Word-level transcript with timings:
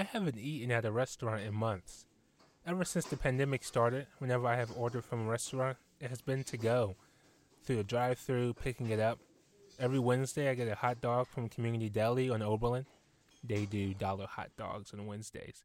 I 0.00 0.04
haven't 0.04 0.38
eaten 0.38 0.70
at 0.70 0.86
a 0.86 0.90
restaurant 0.90 1.42
in 1.42 1.54
months. 1.54 2.06
Ever 2.66 2.86
since 2.86 3.04
the 3.04 3.18
pandemic 3.18 3.62
started, 3.62 4.06
whenever 4.16 4.46
I 4.46 4.56
have 4.56 4.74
ordered 4.74 5.04
from 5.04 5.26
a 5.26 5.30
restaurant, 5.30 5.76
it 6.00 6.08
has 6.08 6.22
been 6.22 6.42
to 6.44 6.56
go. 6.56 6.96
Through 7.62 7.80
a 7.80 7.84
drive 7.84 8.18
through, 8.18 8.54
picking 8.54 8.88
it 8.88 8.98
up. 8.98 9.18
Every 9.78 9.98
Wednesday, 9.98 10.48
I 10.48 10.54
get 10.54 10.68
a 10.68 10.74
hot 10.74 11.02
dog 11.02 11.26
from 11.26 11.50
Community 11.50 11.90
Deli 11.90 12.30
on 12.30 12.40
Oberlin. 12.40 12.86
They 13.44 13.66
do 13.66 13.92
dollar 13.92 14.26
hot 14.26 14.48
dogs 14.56 14.94
on 14.94 15.04
Wednesdays. 15.04 15.64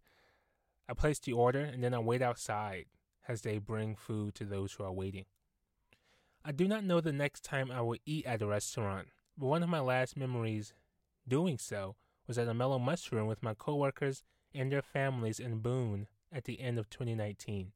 I 0.89 0.95
place 0.95 1.19
the 1.19 1.31
order 1.31 1.61
and 1.61 1.81
then 1.81 1.93
I 1.93 1.99
wait 1.99 2.21
outside 2.21 2.87
as 3.29 3.43
they 3.43 3.57
bring 3.57 3.95
food 3.95 4.35
to 4.35 4.43
those 4.43 4.73
who 4.73 4.83
are 4.83 4.91
waiting. 4.91 5.23
I 6.43 6.51
do 6.51 6.67
not 6.67 6.83
know 6.83 6.99
the 6.99 7.13
next 7.13 7.45
time 7.45 7.71
I 7.71 7.79
will 7.79 7.99
eat 8.05 8.25
at 8.25 8.41
a 8.41 8.47
restaurant, 8.47 9.07
but 9.37 9.45
one 9.45 9.63
of 9.63 9.69
my 9.69 9.79
last 9.79 10.17
memories 10.17 10.73
doing 11.25 11.57
so 11.57 11.95
was 12.27 12.37
at 12.37 12.47
a 12.47 12.53
mellow 12.53 12.79
mushroom 12.79 13.27
with 13.27 13.43
my 13.43 13.53
coworkers 13.53 14.23
and 14.55 14.71
their 14.71 14.81
families 14.81 15.39
in 15.39 15.59
Boone 15.59 16.07
at 16.31 16.45
the 16.45 16.59
end 16.59 16.79
of 16.79 16.89
2019. 16.89 17.71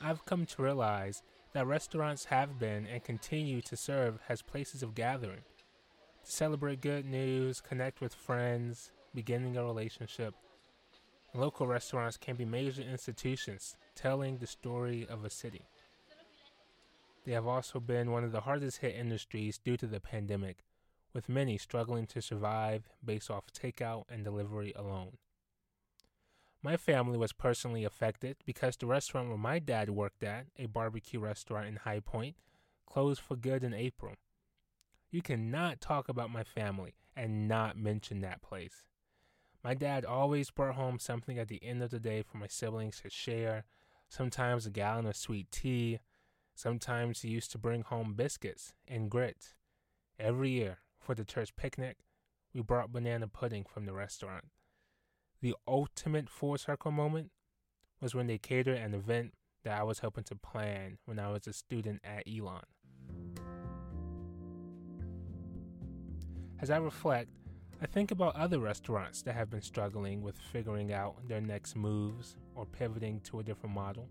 I've 0.00 0.24
come 0.24 0.46
to 0.46 0.62
realize 0.62 1.22
that 1.52 1.66
restaurants 1.66 2.26
have 2.26 2.58
been 2.58 2.86
and 2.86 3.02
continue 3.02 3.60
to 3.62 3.76
serve 3.76 4.18
as 4.28 4.42
places 4.42 4.82
of 4.82 4.94
gathering, 4.94 5.42
to 6.24 6.30
celebrate 6.30 6.80
good 6.80 7.04
news, 7.04 7.60
connect 7.60 8.00
with 8.00 8.14
friends, 8.14 8.92
beginning 9.14 9.56
a 9.56 9.64
relationship. 9.64 10.34
Local 11.34 11.66
restaurants 11.66 12.16
can 12.16 12.36
be 12.36 12.44
major 12.44 12.82
institutions 12.82 13.76
telling 13.94 14.38
the 14.38 14.46
story 14.46 15.06
of 15.08 15.24
a 15.24 15.30
city. 15.30 15.62
They 17.26 17.32
have 17.32 17.46
also 17.46 17.80
been 17.80 18.10
one 18.10 18.24
of 18.24 18.32
the 18.32 18.40
hardest 18.42 18.78
hit 18.78 18.94
industries 18.94 19.58
due 19.58 19.76
to 19.76 19.86
the 19.86 20.00
pandemic, 20.00 20.64
with 21.12 21.28
many 21.28 21.58
struggling 21.58 22.06
to 22.06 22.22
survive 22.22 22.88
based 23.04 23.30
off 23.30 23.52
takeout 23.52 24.04
and 24.08 24.24
delivery 24.24 24.72
alone. 24.76 25.18
My 26.62 26.76
family 26.76 27.16
was 27.16 27.32
personally 27.32 27.84
affected 27.84 28.36
because 28.44 28.76
the 28.76 28.86
restaurant 28.86 29.28
where 29.28 29.38
my 29.38 29.58
dad 29.58 29.90
worked 29.90 30.22
at, 30.22 30.46
a 30.58 30.66
barbecue 30.66 31.20
restaurant 31.20 31.68
in 31.68 31.76
High 31.76 32.00
Point, 32.00 32.36
closed 32.86 33.20
for 33.20 33.36
good 33.36 33.62
in 33.62 33.72
April. 33.72 34.14
You 35.10 35.22
cannot 35.22 35.80
talk 35.80 36.08
about 36.08 36.30
my 36.30 36.42
family 36.42 36.94
and 37.16 37.48
not 37.48 37.76
mention 37.76 38.20
that 38.20 38.42
place. 38.42 38.84
My 39.62 39.74
dad 39.74 40.04
always 40.04 40.50
brought 40.50 40.74
home 40.74 40.98
something 40.98 41.38
at 41.38 41.48
the 41.48 41.62
end 41.62 41.82
of 41.82 41.90
the 41.90 42.00
day 42.00 42.22
for 42.22 42.38
my 42.38 42.46
siblings 42.46 43.00
to 43.02 43.10
share, 43.10 43.64
sometimes 44.08 44.66
a 44.66 44.70
gallon 44.70 45.06
of 45.06 45.16
sweet 45.16 45.50
tea. 45.50 46.00
Sometimes 46.54 47.22
he 47.22 47.28
used 47.28 47.52
to 47.52 47.58
bring 47.58 47.82
home 47.82 48.14
biscuits 48.14 48.72
and 48.86 49.10
grits. 49.10 49.54
Every 50.18 50.50
year, 50.50 50.78
for 51.08 51.14
the 51.14 51.24
church 51.24 51.56
picnic, 51.56 51.96
we 52.52 52.60
brought 52.60 52.92
banana 52.92 53.26
pudding 53.26 53.64
from 53.64 53.86
the 53.86 53.94
restaurant. 53.94 54.44
The 55.40 55.54
ultimate 55.66 56.28
full 56.28 56.58
circle 56.58 56.90
moment 56.90 57.30
was 57.98 58.14
when 58.14 58.26
they 58.26 58.36
catered 58.36 58.76
an 58.76 58.92
event 58.92 59.32
that 59.64 59.80
I 59.80 59.84
was 59.84 60.00
helping 60.00 60.24
to 60.24 60.34
plan 60.34 60.98
when 61.06 61.18
I 61.18 61.30
was 61.30 61.46
a 61.46 61.54
student 61.54 62.02
at 62.04 62.24
Elon. 62.28 62.60
As 66.60 66.68
I 66.68 66.76
reflect, 66.76 67.30
I 67.80 67.86
think 67.86 68.10
about 68.10 68.36
other 68.36 68.58
restaurants 68.58 69.22
that 69.22 69.34
have 69.34 69.48
been 69.48 69.62
struggling 69.62 70.20
with 70.20 70.36
figuring 70.36 70.92
out 70.92 71.26
their 71.26 71.40
next 71.40 71.74
moves 71.74 72.36
or 72.54 72.66
pivoting 72.66 73.20
to 73.20 73.38
a 73.38 73.42
different 73.42 73.74
model. 73.74 74.10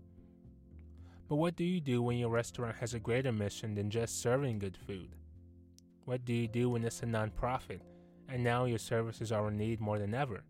But 1.28 1.36
what 1.36 1.54
do 1.54 1.62
you 1.62 1.80
do 1.80 2.02
when 2.02 2.18
your 2.18 2.30
restaurant 2.30 2.74
has 2.80 2.92
a 2.92 2.98
greater 2.98 3.30
mission 3.30 3.76
than 3.76 3.88
just 3.88 4.20
serving 4.20 4.58
good 4.58 4.76
food? 4.76 5.14
What 6.08 6.24
do 6.24 6.32
you 6.32 6.48
do 6.48 6.70
when 6.70 6.84
it's 6.84 7.02
a 7.02 7.04
nonprofit 7.04 7.80
and 8.30 8.42
now 8.42 8.64
your 8.64 8.78
services 8.78 9.30
are 9.30 9.46
in 9.48 9.58
need 9.58 9.78
more 9.78 9.98
than 9.98 10.14
ever? 10.14 10.42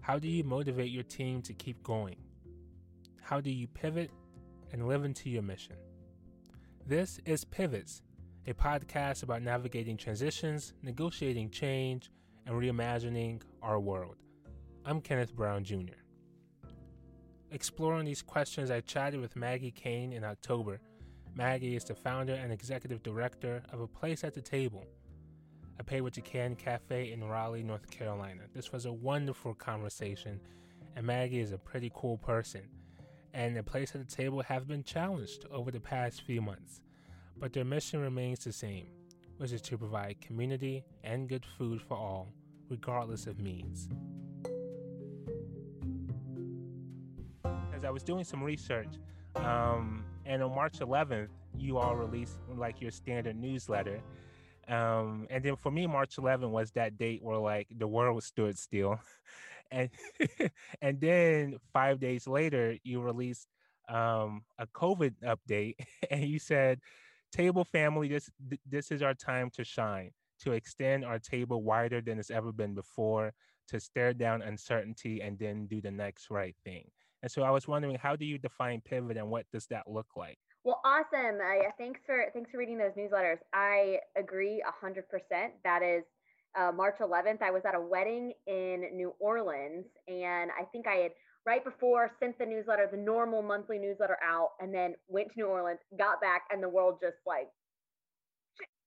How 0.00 0.18
do 0.18 0.26
you 0.28 0.44
motivate 0.44 0.90
your 0.90 1.02
team 1.02 1.42
to 1.42 1.52
keep 1.52 1.82
going? 1.82 2.16
How 3.20 3.38
do 3.38 3.50
you 3.50 3.68
pivot 3.68 4.10
and 4.72 4.88
live 4.88 5.04
into 5.04 5.28
your 5.28 5.42
mission? 5.42 5.76
This 6.86 7.20
is 7.26 7.44
Pivots, 7.44 8.00
a 8.46 8.54
podcast 8.54 9.22
about 9.22 9.42
navigating 9.42 9.98
transitions, 9.98 10.72
negotiating 10.82 11.50
change, 11.50 12.10
and 12.46 12.54
reimagining 12.54 13.42
our 13.60 13.78
world. 13.78 14.16
I'm 14.86 15.02
Kenneth 15.02 15.36
Brown 15.36 15.64
Jr. 15.64 16.00
Exploring 17.50 18.06
these 18.06 18.22
questions, 18.22 18.70
I 18.70 18.80
chatted 18.80 19.20
with 19.20 19.36
Maggie 19.36 19.70
Kane 19.70 20.14
in 20.14 20.24
October. 20.24 20.80
Maggie 21.34 21.76
is 21.76 21.84
the 21.84 21.94
founder 21.94 22.34
and 22.34 22.52
executive 22.52 23.02
director 23.02 23.62
of 23.72 23.80
A 23.80 23.86
Place 23.86 24.24
at 24.24 24.34
the 24.34 24.40
Table, 24.40 24.86
a 25.78 25.84
pay 25.84 26.00
what 26.00 26.16
you 26.16 26.22
can 26.22 26.54
cafe 26.54 27.12
in 27.12 27.24
Raleigh, 27.24 27.62
North 27.62 27.90
Carolina. 27.90 28.42
This 28.54 28.72
was 28.72 28.84
a 28.84 28.92
wonderful 28.92 29.54
conversation, 29.54 30.40
and 30.94 31.06
Maggie 31.06 31.40
is 31.40 31.52
a 31.52 31.58
pretty 31.58 31.90
cool 31.94 32.18
person. 32.18 32.62
And 33.32 33.56
A 33.56 33.62
Place 33.62 33.94
at 33.94 34.06
the 34.06 34.14
Table 34.14 34.42
have 34.42 34.68
been 34.68 34.84
challenged 34.84 35.46
over 35.50 35.70
the 35.70 35.80
past 35.80 36.22
few 36.22 36.42
months, 36.42 36.82
but 37.38 37.52
their 37.52 37.64
mission 37.64 38.00
remains 38.00 38.44
the 38.44 38.52
same 38.52 38.86
which 39.42 39.50
is 39.50 39.60
to 39.60 39.76
provide 39.76 40.20
community 40.20 40.84
and 41.02 41.28
good 41.28 41.44
food 41.58 41.82
for 41.82 41.96
all, 41.96 42.32
regardless 42.68 43.26
of 43.26 43.40
means. 43.40 43.88
As 47.74 47.84
I 47.84 47.90
was 47.90 48.04
doing 48.04 48.22
some 48.22 48.40
research, 48.40 48.86
um, 49.34 50.04
and 50.26 50.42
on 50.42 50.54
March 50.54 50.78
11th, 50.78 51.28
you 51.58 51.78
all 51.78 51.96
released 51.96 52.38
like 52.56 52.80
your 52.80 52.90
standard 52.90 53.36
newsletter. 53.36 54.00
Um, 54.68 55.26
and 55.30 55.44
then 55.44 55.56
for 55.56 55.70
me, 55.70 55.86
March 55.86 56.16
11th 56.16 56.50
was 56.50 56.70
that 56.72 56.96
date 56.96 57.22
where 57.22 57.38
like 57.38 57.68
the 57.76 57.88
world 57.88 58.22
stood 58.22 58.58
still, 58.58 59.00
and 59.70 59.90
and 60.82 61.00
then 61.00 61.58
five 61.72 62.00
days 62.00 62.26
later, 62.26 62.76
you 62.84 63.00
released 63.00 63.48
um, 63.88 64.42
a 64.58 64.66
COVID 64.68 65.14
update, 65.24 65.74
and 66.10 66.24
you 66.24 66.38
said 66.38 66.78
Table 67.32 67.64
family, 67.64 68.08
this 68.08 68.30
this 68.68 68.90
is 68.90 69.00
our 69.00 69.14
time 69.14 69.48
to 69.54 69.64
shine, 69.64 70.10
to 70.40 70.52
extend 70.52 71.02
our 71.02 71.18
table 71.18 71.62
wider 71.62 72.02
than 72.02 72.18
it's 72.18 72.30
ever 72.30 72.52
been 72.52 72.74
before, 72.74 73.32
to 73.68 73.80
stare 73.80 74.12
down 74.12 74.42
uncertainty 74.42 75.22
and 75.22 75.38
then 75.38 75.66
do 75.66 75.80
the 75.80 75.90
next 75.90 76.30
right 76.30 76.54
thing. 76.62 76.90
And 77.22 77.30
so 77.30 77.42
I 77.42 77.50
was 77.50 77.68
wondering, 77.68 77.96
how 77.96 78.16
do 78.16 78.24
you 78.24 78.38
define 78.38 78.80
pivot 78.80 79.16
and 79.16 79.30
what 79.30 79.46
does 79.52 79.66
that 79.66 79.84
look 79.88 80.08
like? 80.16 80.38
Well, 80.64 80.80
awesome. 80.84 81.38
Uh, 81.40 81.70
thanks 81.78 82.00
for 82.06 82.26
thanks 82.32 82.50
for 82.50 82.58
reading 82.58 82.78
those 82.78 82.92
newsletters. 82.96 83.38
I 83.52 83.98
agree 84.16 84.62
hundred 84.80 85.08
percent. 85.08 85.54
That 85.64 85.82
is 85.82 86.04
uh, 86.58 86.70
March 86.72 86.96
11th. 87.00 87.42
I 87.42 87.50
was 87.50 87.62
at 87.66 87.74
a 87.74 87.80
wedding 87.80 88.32
in 88.46 88.84
New 88.94 89.14
Orleans, 89.18 89.86
and 90.06 90.50
I 90.52 90.64
think 90.70 90.86
I 90.86 90.96
had 90.96 91.12
right 91.46 91.64
before 91.64 92.10
sent 92.20 92.38
the 92.38 92.46
newsletter, 92.46 92.88
the 92.90 92.98
normal 92.98 93.42
monthly 93.42 93.78
newsletter 93.78 94.18
out, 94.22 94.50
and 94.60 94.72
then 94.72 94.94
went 95.08 95.28
to 95.32 95.34
New 95.38 95.46
Orleans, 95.46 95.80
got 95.98 96.20
back, 96.20 96.42
and 96.50 96.62
the 96.62 96.68
world 96.68 96.98
just 97.00 97.16
like 97.26 97.48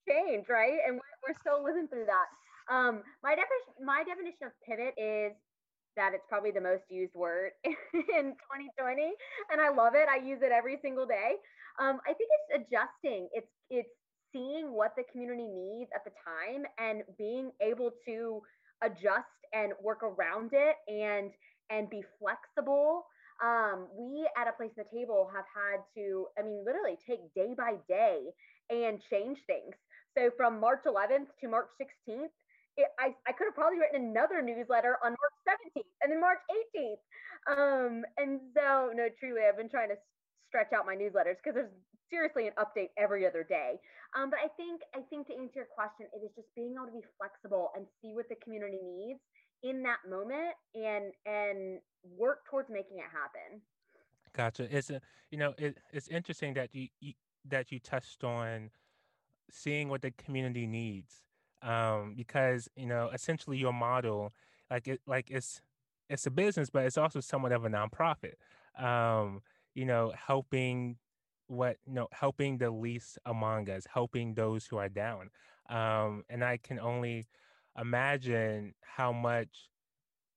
changed, 0.07 0.49
right? 0.49 0.77
And 0.87 0.95
we're, 0.95 1.17
we're 1.27 1.39
still 1.41 1.63
living 1.63 1.87
through 1.87 2.05
that. 2.05 2.27
Um, 2.71 3.01
my 3.23 3.35
definition, 3.35 3.83
my 3.83 4.03
definition 4.05 4.47
of 4.47 4.53
pivot 4.65 4.93
is 4.97 5.33
that 5.95 6.13
it's 6.13 6.25
probably 6.27 6.51
the 6.51 6.61
most 6.61 6.83
used 6.89 7.15
word 7.15 7.51
in 7.65 8.35
2020, 8.35 9.13
and 9.51 9.61
I 9.61 9.69
love 9.69 9.93
it. 9.95 10.07
I 10.09 10.23
use 10.23 10.39
it 10.41 10.51
every 10.51 10.77
single 10.81 11.05
day. 11.05 11.35
Um, 11.79 11.99
I 12.07 12.13
think 12.13 12.29
it's 12.39 12.67
adjusting. 12.67 13.29
It's 13.33 13.51
it's 13.69 13.89
seeing 14.33 14.73
what 14.73 14.91
the 14.97 15.03
community 15.11 15.47
needs 15.47 15.89
at 15.95 16.03
the 16.03 16.11
time 16.23 16.65
and 16.77 17.03
being 17.17 17.51
able 17.61 17.91
to 18.05 18.41
adjust 18.83 19.31
and 19.53 19.73
work 19.81 20.03
around 20.03 20.51
it 20.53 20.75
and 20.87 21.31
and 21.69 21.89
be 21.89 22.03
flexible. 22.19 23.05
Um, 23.43 23.87
we 23.97 24.27
at 24.37 24.47
a 24.47 24.53
place 24.53 24.71
at 24.77 24.85
the 24.89 24.97
table 24.97 25.29
have 25.33 25.45
had 25.51 25.83
to, 25.95 26.27
I 26.39 26.43
mean, 26.43 26.63
literally 26.65 26.97
take 27.05 27.19
day 27.35 27.53
by 27.57 27.75
day 27.87 28.31
and 28.69 29.01
change 29.09 29.39
things. 29.47 29.75
So 30.17 30.29
from 30.37 30.59
March 30.59 30.83
11th 30.87 31.27
to 31.41 31.47
March 31.49 31.67
16th, 31.81 32.31
it, 32.77 32.89
I, 32.99 33.15
I 33.27 33.31
could 33.31 33.45
have 33.47 33.55
probably 33.55 33.79
written 33.79 34.11
another 34.11 34.41
newsletter 34.41 34.97
on 35.03 35.15
March 35.15 35.37
17th 35.47 35.91
and 36.03 36.11
then 36.11 36.19
March 36.19 36.39
18th. 36.51 37.03
Um, 37.47 38.03
and 38.17 38.39
so, 38.55 38.91
no, 38.93 39.07
truly, 39.19 39.41
I've 39.47 39.57
been 39.57 39.69
trying 39.69 39.89
to 39.89 39.99
stretch 40.49 40.73
out 40.73 40.85
my 40.85 40.95
newsletters 40.95 41.39
because 41.39 41.55
there's 41.55 41.73
seriously 42.09 42.47
an 42.47 42.53
update 42.59 42.91
every 42.97 43.25
other 43.25 43.43
day. 43.43 43.79
Um, 44.15 44.29
but 44.29 44.39
I 44.39 44.49
think, 44.55 44.81
I 44.93 45.01
think 45.09 45.27
to 45.27 45.33
answer 45.33 45.63
your 45.63 45.71
question, 45.71 46.07
it 46.11 46.23
is 46.23 46.31
just 46.35 46.47
being 46.55 46.75
able 46.75 46.87
to 46.87 46.95
be 46.95 47.05
flexible 47.17 47.71
and 47.75 47.85
see 48.01 48.11
what 48.13 48.27
the 48.29 48.35
community 48.43 48.79
needs 48.83 49.19
in 49.63 49.81
that 49.83 49.97
moment 50.07 50.53
and 50.75 51.11
and 51.25 51.79
work 52.17 52.45
towards 52.49 52.69
making 52.69 52.97
it 52.97 53.05
happen 53.11 53.61
gotcha 54.33 54.67
it's 54.75 54.89
a 54.89 55.01
you 55.31 55.37
know 55.37 55.53
it, 55.57 55.77
it's 55.91 56.07
interesting 56.09 56.53
that 56.53 56.69
you, 56.73 56.87
you 56.99 57.13
that 57.45 57.71
you 57.71 57.79
touched 57.79 58.23
on 58.23 58.69
seeing 59.49 59.89
what 59.89 60.01
the 60.01 60.11
community 60.11 60.67
needs 60.67 61.23
um 61.61 62.13
because 62.15 62.67
you 62.75 62.85
know 62.85 63.09
essentially 63.13 63.57
your 63.57 63.73
model 63.73 64.33
like 64.69 64.87
it 64.87 65.01
like 65.07 65.29
it's 65.31 65.61
it's 66.09 66.25
a 66.25 66.31
business 66.31 66.69
but 66.69 66.85
it's 66.85 66.97
also 66.97 67.19
somewhat 67.19 67.51
of 67.51 67.65
a 67.65 67.69
nonprofit 67.69 68.33
um 68.77 69.41
you 69.73 69.85
know 69.85 70.13
helping 70.15 70.97
what 71.47 71.77
you 71.85 71.93
know 71.93 72.07
helping 72.11 72.57
the 72.57 72.69
least 72.69 73.17
among 73.25 73.69
us 73.69 73.85
helping 73.93 74.33
those 74.33 74.65
who 74.65 74.77
are 74.77 74.89
down 74.89 75.29
um 75.69 76.23
and 76.29 76.43
i 76.43 76.57
can 76.57 76.79
only 76.79 77.27
imagine 77.79 78.73
how 78.81 79.11
much, 79.11 79.69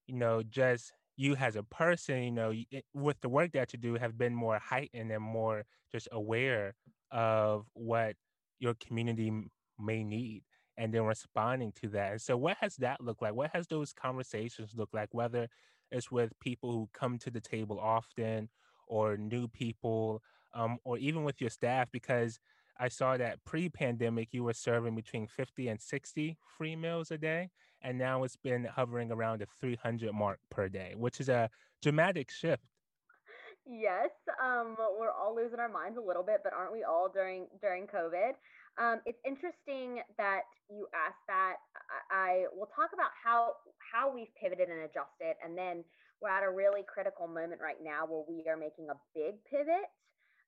you 0.06 0.14
know, 0.14 0.42
just 0.42 0.92
you 1.16 1.34
as 1.36 1.56
a 1.56 1.62
person, 1.62 2.22
you 2.22 2.30
know, 2.30 2.52
with 2.94 3.20
the 3.20 3.28
work 3.28 3.52
that 3.52 3.72
you 3.72 3.78
do, 3.78 3.94
have 3.94 4.16
been 4.18 4.34
more 4.34 4.58
heightened 4.58 5.10
and 5.10 5.22
more 5.22 5.64
just 5.92 6.08
aware 6.12 6.74
of 7.10 7.66
what 7.74 8.16
your 8.60 8.74
community 8.74 9.32
may 9.78 10.04
need 10.04 10.42
and 10.78 10.94
then 10.94 11.02
responding 11.02 11.72
to 11.82 11.88
that. 11.88 12.22
So, 12.22 12.36
what 12.36 12.56
has 12.60 12.76
that 12.76 13.02
looked 13.02 13.20
like? 13.20 13.34
What 13.34 13.50
has 13.52 13.66
those 13.66 13.92
conversations 13.92 14.70
looked 14.74 14.94
like? 14.94 15.08
Whether 15.12 15.48
it's 15.90 16.10
with 16.10 16.32
people 16.40 16.72
who 16.72 16.88
come 16.94 17.18
to 17.18 17.30
the 17.30 17.40
table 17.40 17.78
often 17.80 18.48
or 18.86 19.16
new 19.16 19.48
people, 19.48 20.22
um, 20.54 20.78
or 20.84 20.96
even 20.96 21.24
with 21.24 21.40
your 21.40 21.50
staff, 21.50 21.88
because 21.92 22.38
I 22.78 22.88
saw 22.88 23.16
that 23.16 23.44
pre 23.44 23.68
pandemic, 23.68 24.28
you 24.32 24.44
were 24.44 24.54
serving 24.54 24.94
between 24.94 25.26
50 25.26 25.68
and 25.68 25.80
60 25.80 26.38
free 26.56 26.76
meals 26.76 27.10
a 27.10 27.18
day. 27.18 27.50
And 27.82 27.98
now 27.98 28.22
it's 28.24 28.36
been 28.36 28.64
hovering 28.64 29.12
around 29.12 29.40
the 29.40 29.46
300 29.60 30.12
mark 30.12 30.38
per 30.50 30.68
day, 30.68 30.94
which 30.96 31.20
is 31.20 31.28
a 31.28 31.50
dramatic 31.82 32.30
shift. 32.30 32.62
Yes, 33.68 34.08
um, 34.40 34.80
we're 34.98 35.12
all 35.12 35.36
losing 35.36 35.60
our 35.60 35.68
minds 35.68 35.98
a 35.98 36.00
little 36.00 36.22
bit, 36.24 36.40
but 36.42 36.56
aren't 36.56 36.72
we 36.72 36.84
all 36.84 37.12
during 37.12 37.48
during 37.60 37.84
COVID? 37.84 38.32
Um, 38.80 39.04
it's 39.04 39.20
interesting 39.28 40.00
that 40.16 40.48
you 40.72 40.88
asked 40.96 41.20
that. 41.28 41.60
I, 41.76 42.00
I 42.16 42.30
will 42.56 42.72
talk 42.72 42.96
about 42.96 43.12
how 43.12 43.60
how 43.76 44.08
we've 44.08 44.32
pivoted 44.40 44.72
and 44.72 44.88
adjusted, 44.88 45.36
and 45.44 45.52
then 45.52 45.84
we're 46.22 46.32
at 46.32 46.42
a 46.42 46.50
really 46.50 46.80
critical 46.88 47.28
moment 47.28 47.60
right 47.60 47.76
now 47.84 48.08
where 48.08 48.24
we 48.24 48.40
are 48.48 48.56
making 48.56 48.88
a 48.88 48.96
big 49.12 49.36
pivot. 49.44 49.92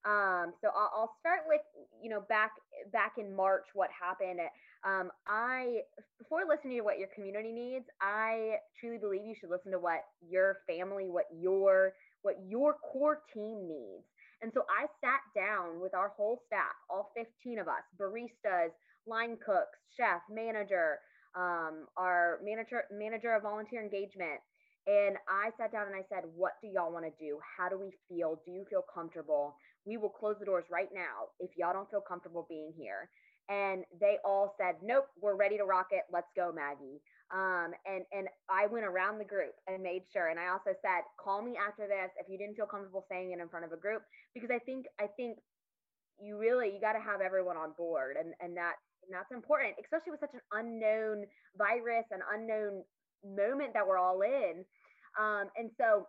Um, 0.08 0.56
so 0.64 0.72
I'll, 0.72 0.88
I'll, 0.96 1.14
start 1.20 1.44
with 1.44 1.60
you 2.00 2.08
know 2.08 2.24
back 2.24 2.52
back 2.90 3.20
in 3.20 3.36
March 3.36 3.68
what 3.74 3.90
happened. 3.92 4.40
Um, 4.80 5.12
I 5.28 5.84
before 6.16 6.48
listening 6.48 6.78
to 6.78 6.84
what 6.84 6.98
your 6.98 7.12
community 7.14 7.52
needs, 7.52 7.84
I 8.00 8.64
truly 8.80 8.96
believe 8.96 9.28
you 9.28 9.36
should 9.38 9.50
listen 9.50 9.72
to 9.72 9.78
what 9.78 10.08
your 10.24 10.64
family, 10.66 11.12
what 11.12 11.26
your 11.36 11.92
what 12.22 12.36
your 12.46 12.76
core 12.92 13.22
team 13.34 13.68
needs. 13.68 14.04
And 14.42 14.50
so 14.54 14.62
I 14.68 14.86
sat 15.00 15.20
down 15.36 15.80
with 15.80 15.94
our 15.94 16.08
whole 16.16 16.40
staff, 16.46 16.72
all 16.88 17.12
15 17.16 17.58
of 17.58 17.68
us, 17.68 17.84
baristas, 18.00 18.72
line 19.06 19.36
cooks, 19.44 19.76
chef, 19.96 20.22
manager, 20.30 20.98
um, 21.36 21.86
our 21.96 22.40
manager 22.44 22.84
manager 22.90 23.34
of 23.34 23.42
volunteer 23.42 23.82
engagement. 23.82 24.40
And 24.86 25.16
I 25.28 25.50
sat 25.60 25.72
down 25.72 25.86
and 25.86 25.94
I 25.94 26.04
said, 26.08 26.24
What 26.34 26.52
do 26.62 26.68
y'all 26.68 26.92
want 26.92 27.04
to 27.04 27.12
do? 27.22 27.38
How 27.44 27.68
do 27.68 27.78
we 27.78 27.92
feel? 28.08 28.40
Do 28.46 28.50
you 28.50 28.64
feel 28.70 28.82
comfortable? 28.92 29.54
We 29.84 29.96
will 29.96 30.08
close 30.08 30.36
the 30.40 30.46
doors 30.46 30.64
right 30.70 30.88
now 30.92 31.32
if 31.38 31.50
y'all 31.56 31.72
don't 31.72 31.90
feel 31.90 32.00
comfortable 32.00 32.46
being 32.48 32.72
here. 32.76 33.08
And 33.48 33.84
they 34.00 34.16
all 34.24 34.54
said, 34.58 34.76
Nope, 34.82 35.06
we're 35.20 35.36
ready 35.36 35.58
to 35.58 35.64
rock 35.64 35.88
it. 35.90 36.04
Let's 36.12 36.30
go, 36.34 36.52
Maggie. 36.52 37.00
Um, 37.32 37.70
and 37.86 38.02
and 38.10 38.26
I 38.50 38.66
went 38.66 38.84
around 38.84 39.18
the 39.18 39.24
group 39.24 39.54
and 39.68 39.82
made 39.82 40.02
sure. 40.12 40.28
And 40.28 40.38
I 40.38 40.48
also 40.48 40.74
said, 40.82 41.06
call 41.18 41.42
me 41.42 41.54
after 41.56 41.86
this 41.86 42.10
if 42.18 42.26
you 42.28 42.36
didn't 42.36 42.56
feel 42.56 42.66
comfortable 42.66 43.06
saying 43.08 43.30
it 43.30 43.40
in 43.40 43.48
front 43.48 43.64
of 43.64 43.72
a 43.72 43.76
group, 43.76 44.02
because 44.34 44.50
I 44.50 44.58
think 44.58 44.86
I 45.00 45.06
think 45.06 45.38
you 46.20 46.38
really 46.38 46.74
you 46.74 46.80
got 46.80 46.94
to 46.94 47.00
have 47.00 47.20
everyone 47.20 47.56
on 47.56 47.72
board, 47.78 48.16
and 48.18 48.34
and 48.40 48.56
that 48.56 48.74
and 49.06 49.14
that's 49.14 49.30
important, 49.30 49.74
especially 49.80 50.10
with 50.10 50.20
such 50.20 50.34
an 50.34 50.42
unknown 50.52 51.24
virus, 51.56 52.04
and 52.10 52.22
unknown 52.34 52.82
moment 53.24 53.74
that 53.74 53.86
we're 53.86 53.98
all 53.98 54.22
in. 54.22 54.64
Um, 55.18 55.50
and 55.56 55.70
so 55.78 56.06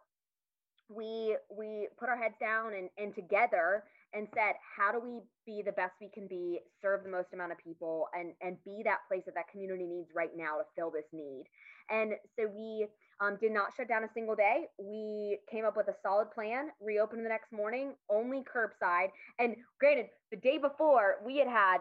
we 0.90 1.38
we 1.56 1.88
put 2.00 2.10
our 2.10 2.18
heads 2.18 2.36
down 2.40 2.74
and 2.74 2.90
and 2.98 3.14
together 3.16 3.84
and 4.14 4.28
said, 4.34 4.56
how 4.78 4.92
do 4.92 5.00
we 5.00 5.22
be 5.46 5.62
the 5.66 5.72
best 5.72 5.94
we 6.02 6.10
can 6.14 6.28
be, 6.28 6.60
serve 6.82 7.04
the 7.04 7.10
most 7.10 7.28
amount 7.34 7.52
of 7.52 7.58
people, 7.58 8.08
and 8.14 8.34
and 8.42 8.58
be 8.64 8.82
that 8.84 9.00
place 9.08 9.24
that 9.26 9.36
that 9.36 9.48
community 9.52 9.86
needs 9.86 10.10
right 10.16 10.32
now 10.36 10.58
to 10.58 10.64
fill 10.76 10.92
this 10.92 11.06
need. 11.14 11.44
And 11.90 12.14
so 12.38 12.48
we 12.48 12.88
um, 13.20 13.38
did 13.40 13.52
not 13.52 13.74
shut 13.76 13.88
down 13.88 14.04
a 14.04 14.10
single 14.14 14.36
day. 14.36 14.66
We 14.78 15.40
came 15.52 15.66
up 15.66 15.78
with 15.78 15.88
a 15.88 15.96
solid 16.04 16.32
plan, 16.32 16.70
reopened 16.82 17.26
the 17.26 17.30
next 17.30 17.52
morning, 17.52 17.94
only 18.10 18.44
curbside. 18.44 19.10
And 19.40 19.56
granted, 19.80 20.08
the 20.32 20.38
day 20.38 20.58
before 20.58 21.18
we 21.26 21.38
had 21.38 21.48
had 21.48 21.80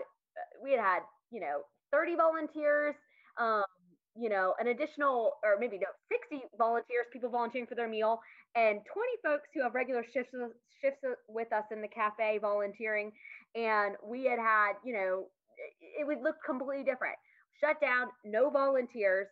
we 0.63 0.73
had 0.73 0.81
had 0.81 1.01
you 1.31 1.41
know 1.41 1.63
30 1.93 2.17
volunteers. 2.17 2.95
Um, 3.39 3.65
you 4.17 4.29
know, 4.29 4.55
an 4.59 4.67
additional, 4.67 5.35
or 5.45 5.57
maybe 5.59 5.79
no, 5.79 5.87
60 6.11 6.45
volunteers, 6.59 7.07
people 7.13 7.31
volunteering 7.31 7.67
for 7.67 7.77
their 7.77 7.89
meal, 7.89 8.19
and 8.55 8.81
20 8.93 9.09
folks 9.23 9.49
who 9.55 9.63
have 9.63 9.75
regular 9.75 10.05
shifts 10.13 10.35
shifts 10.83 11.05
with 11.29 11.53
us 11.53 11.65
in 11.71 11.83
the 11.83 11.89
cafe 11.89 12.39
volunteering. 12.41 13.13
And 13.55 13.97
we 14.03 14.25
had 14.25 14.39
had, 14.39 14.73
you 14.85 14.95
know, 14.95 15.27
it 15.81 16.07
would 16.07 16.23
look 16.23 16.37
completely 16.45 16.85
different. 16.85 17.17
Shut 17.61 17.81
down, 17.81 18.09
no 18.25 18.49
volunteers, 18.51 19.27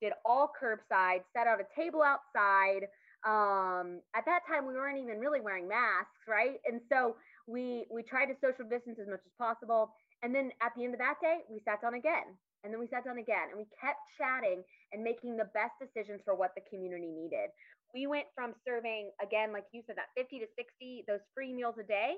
did 0.00 0.12
all 0.24 0.50
curbside, 0.52 1.20
set 1.32 1.46
out 1.46 1.58
a 1.60 1.80
table 1.80 2.02
outside. 2.02 2.88
Um, 3.24 4.00
at 4.14 4.24
that 4.26 4.40
time, 4.48 4.66
we 4.66 4.74
weren't 4.74 4.98
even 4.98 5.18
really 5.18 5.40
wearing 5.40 5.68
masks, 5.68 6.28
right? 6.28 6.56
And 6.66 6.80
so 6.90 7.16
we 7.46 7.86
we 7.90 8.02
tried 8.02 8.26
to 8.26 8.34
social 8.40 8.68
distance 8.68 8.98
as 9.00 9.08
much 9.08 9.20
as 9.24 9.32
possible. 9.38 9.92
And 10.22 10.34
then 10.34 10.50
at 10.60 10.72
the 10.76 10.84
end 10.84 10.94
of 10.94 11.00
that 11.00 11.16
day, 11.22 11.40
we 11.50 11.60
sat 11.64 11.80
down 11.80 11.94
again 11.94 12.36
and 12.64 12.72
then 12.72 12.80
we 12.80 12.88
sat 12.88 13.04
down 13.04 13.18
again 13.18 13.48
and 13.50 13.58
we 13.58 13.66
kept 13.80 14.00
chatting 14.18 14.62
and 14.92 15.02
making 15.02 15.36
the 15.36 15.48
best 15.56 15.72
decisions 15.80 16.20
for 16.24 16.34
what 16.34 16.52
the 16.54 16.60
community 16.68 17.08
needed. 17.08 17.48
We 17.94 18.06
went 18.06 18.26
from 18.34 18.54
serving, 18.66 19.10
again, 19.22 19.52
like 19.52 19.66
you 19.72 19.82
said, 19.86 19.96
that 19.96 20.14
50 20.16 20.40
to 20.40 20.46
60, 20.56 21.04
those 21.08 21.20
free 21.34 21.52
meals 21.52 21.74
a 21.80 21.86
day, 21.86 22.14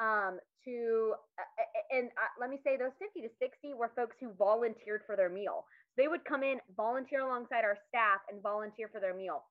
um, 0.00 0.38
to, 0.64 1.14
uh, 1.38 1.96
and 1.96 2.08
uh, 2.16 2.32
let 2.40 2.48
me 2.48 2.58
say, 2.64 2.76
those 2.76 2.96
50 2.98 3.28
to 3.28 3.32
60 3.40 3.74
were 3.74 3.92
folks 3.94 4.16
who 4.20 4.32
volunteered 4.38 5.02
for 5.04 5.16
their 5.16 5.28
meal. 5.28 5.64
So 5.92 6.02
they 6.02 6.08
would 6.08 6.24
come 6.24 6.42
in, 6.42 6.58
volunteer 6.76 7.20
alongside 7.20 7.64
our 7.64 7.76
staff, 7.88 8.24
and 8.32 8.42
volunteer 8.42 8.88
for 8.88 9.00
their 9.00 9.14
meal. 9.14 9.44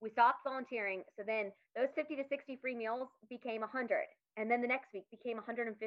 We 0.00 0.10
stopped 0.10 0.42
volunteering. 0.44 1.02
So 1.16 1.22
then 1.24 1.52
those 1.76 1.88
50 1.94 2.16
to 2.16 2.24
60 2.28 2.58
free 2.60 2.74
meals 2.74 3.08
became 3.30 3.62
100 3.62 4.04
and 4.36 4.50
then 4.50 4.60
the 4.60 4.68
next 4.68 4.92
week 4.92 5.04
became 5.10 5.36
150. 5.36 5.78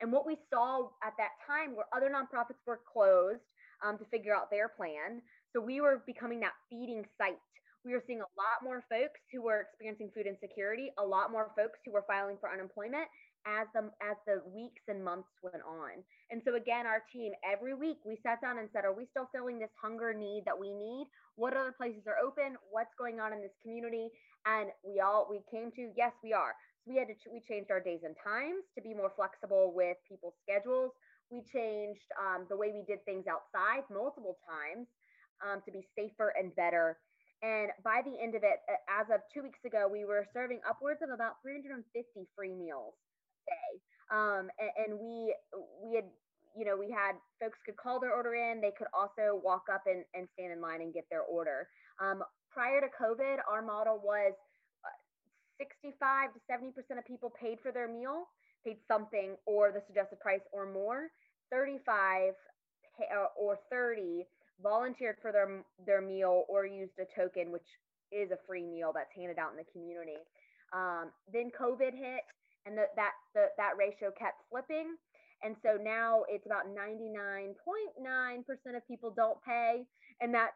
And 0.00 0.12
what 0.12 0.26
we 0.26 0.36
saw 0.52 0.88
at 1.04 1.12
that 1.18 1.36
time 1.46 1.76
were 1.76 1.84
other 1.94 2.08
nonprofits 2.08 2.60
were 2.66 2.80
closed 2.90 3.44
um, 3.84 3.98
to 3.98 4.04
figure 4.06 4.34
out 4.34 4.50
their 4.50 4.68
plan. 4.68 5.20
So 5.52 5.60
we 5.60 5.80
were 5.80 6.02
becoming 6.06 6.40
that 6.40 6.56
feeding 6.70 7.04
site. 7.18 7.38
We 7.84 7.92
were 7.92 8.02
seeing 8.06 8.20
a 8.20 8.32
lot 8.40 8.64
more 8.64 8.82
folks 8.88 9.20
who 9.32 9.42
were 9.44 9.60
experiencing 9.60 10.10
food 10.16 10.26
insecurity, 10.26 10.88
a 10.98 11.04
lot 11.04 11.30
more 11.30 11.52
folks 11.52 11.78
who 11.84 11.92
were 11.92 12.04
filing 12.08 12.36
for 12.40 12.50
unemployment 12.50 13.04
as 13.44 13.68
the 13.76 13.92
as 14.00 14.16
the 14.24 14.40
weeks 14.56 14.80
and 14.88 15.04
months 15.04 15.28
went 15.44 15.60
on. 15.68 16.00
And 16.32 16.40
so 16.48 16.56
again, 16.56 16.88
our 16.88 17.04
team 17.12 17.32
every 17.44 17.74
week 17.76 18.00
we 18.04 18.16
sat 18.24 18.40
down 18.40 18.56
and 18.58 18.72
said, 18.72 18.84
are 18.88 18.96
we 18.96 19.04
still 19.12 19.28
filling 19.36 19.58
this 19.60 19.72
hunger 19.76 20.16
need 20.16 20.44
that 20.48 20.58
we 20.58 20.72
need? 20.72 21.12
What 21.36 21.52
other 21.52 21.76
places 21.76 22.08
are 22.08 22.16
open? 22.16 22.56
What's 22.72 22.96
going 22.96 23.20
on 23.20 23.36
in 23.36 23.44
this 23.44 23.52
community? 23.60 24.08
And 24.48 24.72
we 24.80 25.00
all 25.00 25.28
we 25.28 25.44
came 25.52 25.70
to 25.76 25.92
yes, 25.92 26.12
we 26.24 26.32
are 26.32 26.56
So 26.84 26.92
we 26.92 26.96
had 26.96 27.08
to 27.08 27.16
we 27.28 27.44
changed 27.44 27.70
our 27.70 27.80
days 27.84 28.00
and 28.00 28.16
times 28.24 28.64
to 28.76 28.80
be 28.80 28.96
more 28.96 29.12
flexible 29.12 29.76
with 29.76 30.00
people's 30.08 30.40
schedules. 30.40 30.92
We 31.28 31.44
changed 31.52 32.08
um, 32.16 32.48
the 32.48 32.56
way 32.56 32.72
we 32.72 32.84
did 32.88 33.04
things 33.04 33.24
outside 33.28 33.84
multiple 33.92 34.40
times 34.48 34.88
um, 35.44 35.60
to 35.66 35.70
be 35.72 35.84
safer 35.96 36.32
and 36.38 36.54
better. 36.56 36.96
And 37.44 37.68
by 37.84 38.00
the 38.00 38.16
end 38.16 38.32
of 38.32 38.40
it, 38.40 38.64
as 38.88 39.04
of 39.12 39.20
two 39.28 39.44
weeks 39.44 39.60
ago, 39.68 39.84
we 39.84 40.08
were 40.08 40.24
serving 40.32 40.64
upwards 40.64 41.04
of 41.04 41.12
about 41.12 41.44
350 41.44 41.84
free 42.32 42.56
meals 42.56 42.96
a 42.96 43.52
day. 43.52 43.72
Um, 44.08 44.48
and, 44.56 44.72
and 44.80 44.90
we 44.96 45.36
we 45.84 45.92
had 45.92 46.08
you 46.56 46.64
know 46.64 46.72
we 46.72 46.88
had 46.88 47.20
folks 47.36 47.60
could 47.68 47.76
call 47.76 48.00
their 48.00 48.16
order 48.16 48.32
in. 48.32 48.64
They 48.64 48.72
could 48.72 48.88
also 48.96 49.36
walk 49.44 49.68
up 49.68 49.84
and, 49.84 50.08
and 50.16 50.24
stand 50.32 50.56
in 50.56 50.64
line 50.64 50.80
and 50.80 50.94
get 50.94 51.04
their 51.10 51.20
order. 51.28 51.68
Um, 52.00 52.24
prior 52.48 52.80
to 52.80 52.88
COVID, 52.88 53.44
our 53.44 53.60
model 53.60 54.00
was 54.02 54.32
65 55.60 56.30
to 56.32 56.40
70% 56.50 56.98
of 56.98 57.04
people 57.04 57.30
paid 57.38 57.58
for 57.62 57.72
their 57.72 57.88
meal, 57.88 58.24
paid 58.64 58.78
something 58.88 59.36
or 59.44 59.70
the 59.70 59.82
suggested 59.86 60.18
price 60.20 60.42
or 60.50 60.72
more. 60.72 61.12
35 61.52 62.32
uh, 62.98 63.26
or 63.38 63.58
30 63.70 64.24
volunteered 64.62 65.16
for 65.20 65.32
their 65.32 65.64
their 65.86 66.00
meal 66.00 66.44
or 66.48 66.66
used 66.66 66.92
a 66.98 67.06
token, 67.18 67.50
which 67.50 67.66
is 68.12 68.30
a 68.30 68.38
free 68.46 68.66
meal 68.66 68.92
that's 68.94 69.10
handed 69.14 69.38
out 69.38 69.50
in 69.50 69.58
the 69.58 69.68
community. 69.72 70.22
Um, 70.72 71.10
then 71.32 71.50
COVID 71.50 71.94
hit, 71.94 72.22
and 72.66 72.78
the, 72.78 72.86
that 72.96 73.12
the, 73.34 73.50
that 73.56 73.74
ratio 73.78 74.10
kept 74.14 74.42
flipping, 74.50 74.96
and 75.42 75.56
so 75.62 75.76
now 75.80 76.22
it's 76.28 76.46
about 76.46 76.66
99.9% 76.70 77.54
of 78.76 78.88
people 78.88 79.12
don't 79.14 79.38
pay, 79.42 79.84
and 80.20 80.32
that 80.34 80.50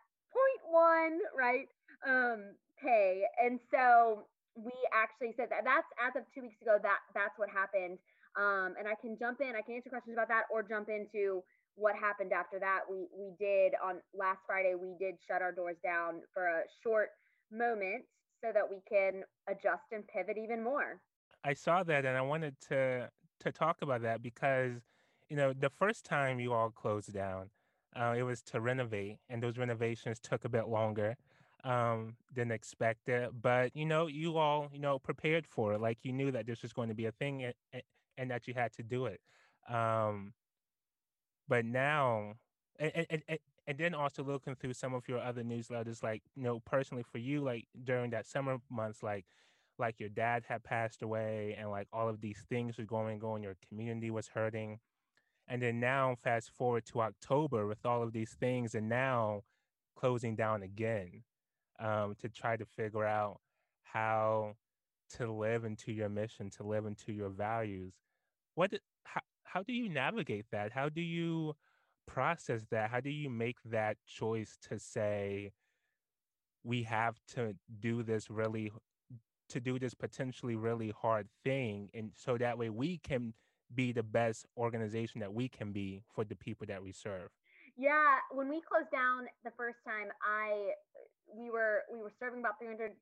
0.1 0.70 1.18
right 1.36 1.68
um, 2.06 2.54
pay, 2.82 3.22
and 3.42 3.58
so 3.70 4.24
we 4.54 4.74
actually 4.94 5.34
said 5.36 5.46
that 5.50 5.62
that's 5.62 5.86
as 6.02 6.18
of 6.18 6.26
two 6.34 6.42
weeks 6.42 6.58
ago 6.62 6.78
that 6.82 6.98
that's 7.14 7.38
what 7.38 7.48
happened. 7.48 7.98
Um, 8.36 8.74
and 8.78 8.86
i 8.86 8.94
can 9.00 9.16
jump 9.18 9.40
in 9.40 9.56
i 9.56 9.62
can 9.64 9.74
answer 9.74 9.88
questions 9.90 10.14
about 10.14 10.28
that 10.28 10.44
or 10.52 10.62
jump 10.62 10.88
into 10.92 11.42
what 11.78 11.94
happened 11.96 12.32
after 12.32 12.58
that 12.58 12.80
we 12.90 13.06
we 13.16 13.30
did 13.38 13.72
on 13.82 13.96
last 14.14 14.40
friday 14.46 14.74
we 14.74 14.94
did 14.98 15.14
shut 15.26 15.42
our 15.42 15.52
doors 15.52 15.76
down 15.82 16.20
for 16.34 16.44
a 16.46 16.62
short 16.82 17.10
moment 17.52 18.04
so 18.42 18.50
that 18.52 18.68
we 18.68 18.78
can 18.88 19.22
adjust 19.48 19.86
and 19.92 20.06
pivot 20.08 20.36
even 20.36 20.62
more 20.62 21.00
i 21.44 21.54
saw 21.54 21.82
that 21.82 22.04
and 22.04 22.16
i 22.16 22.20
wanted 22.20 22.54
to 22.60 23.08
to 23.40 23.52
talk 23.52 23.76
about 23.82 24.02
that 24.02 24.22
because 24.22 24.74
you 25.30 25.36
know 25.36 25.52
the 25.52 25.70
first 25.70 26.04
time 26.04 26.40
you 26.40 26.52
all 26.52 26.70
closed 26.70 27.12
down 27.12 27.50
Uh, 27.96 28.14
it 28.18 28.22
was 28.22 28.42
to 28.42 28.60
renovate, 28.60 29.18
and 29.30 29.42
those 29.42 29.58
renovations 29.58 30.20
took 30.20 30.44
a 30.44 30.48
bit 30.48 30.68
longer 30.68 31.16
um, 31.64 32.14
than 32.36 32.50
expected. 32.52 33.30
But 33.42 33.74
you 33.74 33.86
know, 33.86 34.06
you 34.08 34.36
all 34.38 34.68
you 34.72 34.78
know 34.78 34.98
prepared 34.98 35.46
for 35.46 35.74
it, 35.74 35.80
like 35.80 35.98
you 36.04 36.12
knew 36.12 36.30
that 36.32 36.46
this 36.46 36.62
was 36.62 36.72
going 36.72 36.90
to 36.90 36.94
be 36.94 37.06
a 37.06 37.12
thing, 37.12 37.44
and, 37.72 37.82
and 38.18 38.30
that 38.30 38.46
you 38.46 38.54
had 38.54 38.72
to 38.74 38.82
do 38.82 39.06
it. 39.06 39.20
Um, 39.68 40.32
but 41.48 41.64
now, 41.64 42.34
and, 42.78 42.92
and, 43.10 43.22
and, 43.28 43.38
and 43.66 43.78
then 43.78 43.94
also 43.94 44.22
looking 44.22 44.54
through 44.54 44.74
some 44.74 44.94
of 44.94 45.08
your 45.08 45.20
other 45.20 45.42
newsletters, 45.42 46.02
like 46.02 46.22
you 46.36 46.42
know, 46.42 46.60
personally 46.60 47.04
for 47.10 47.18
you, 47.18 47.40
like 47.42 47.66
during 47.84 48.10
that 48.10 48.26
summer 48.26 48.58
months, 48.70 49.02
like 49.02 49.26
like 49.78 50.00
your 50.00 50.08
dad 50.08 50.44
had 50.48 50.64
passed 50.64 51.02
away, 51.02 51.56
and 51.58 51.70
like 51.70 51.88
all 51.92 52.08
of 52.08 52.20
these 52.20 52.44
things 52.48 52.78
were 52.78 52.84
going 52.84 53.22
on, 53.22 53.42
your 53.42 53.56
community 53.68 54.10
was 54.10 54.28
hurting, 54.28 54.78
and 55.48 55.62
then 55.62 55.80
now 55.80 56.16
fast 56.22 56.50
forward 56.50 56.84
to 56.86 57.00
October 57.00 57.66
with 57.66 57.84
all 57.84 58.02
of 58.02 58.12
these 58.12 58.36
things, 58.38 58.74
and 58.74 58.88
now 58.88 59.42
closing 59.96 60.36
down 60.36 60.62
again 60.62 61.22
um, 61.80 62.14
to 62.20 62.28
try 62.28 62.56
to 62.56 62.64
figure 62.64 63.04
out 63.04 63.40
how 63.82 64.54
to 65.16 65.32
live 65.32 65.64
into 65.64 65.92
your 65.92 66.08
mission, 66.08 66.50
to 66.50 66.62
live 66.62 66.86
into 66.86 67.12
your 67.12 67.30
values. 67.30 67.94
What 68.54 68.70
did 68.70 68.80
how, 69.04 69.20
how 69.52 69.62
do 69.62 69.72
you 69.72 69.88
navigate 69.88 70.46
that? 70.52 70.72
How 70.72 70.88
do 70.88 71.00
you 71.00 71.56
process 72.06 72.66
that? 72.70 72.90
How 72.90 73.00
do 73.00 73.10
you 73.10 73.30
make 73.30 73.56
that 73.64 73.96
choice 74.06 74.58
to 74.68 74.78
say 74.78 75.52
we 76.64 76.82
have 76.82 77.18
to 77.34 77.54
do 77.80 78.02
this 78.02 78.30
really 78.30 78.70
to 79.48 79.60
do 79.60 79.78
this 79.78 79.94
potentially 79.94 80.56
really 80.56 80.92
hard 81.00 81.26
thing 81.42 81.88
and 81.94 82.10
so 82.14 82.36
that 82.36 82.58
way 82.58 82.68
we 82.68 82.98
can 82.98 83.32
be 83.74 83.92
the 83.92 84.02
best 84.02 84.44
organization 84.58 85.20
that 85.20 85.32
we 85.32 85.48
can 85.48 85.72
be 85.72 86.02
for 86.12 86.24
the 86.24 86.34
people 86.34 86.66
that 86.66 86.82
we 86.82 86.92
serve 86.92 87.30
yeah 87.76 88.16
when 88.30 88.48
we 88.48 88.60
closed 88.60 88.90
down 88.92 89.26
the 89.44 89.50
first 89.56 89.78
time 89.86 90.08
i 90.22 90.72
we 91.34 91.50
were 91.50 91.80
we 91.90 91.98
were 91.98 92.12
serving 92.20 92.40
about 92.40 92.58
300 92.60 92.92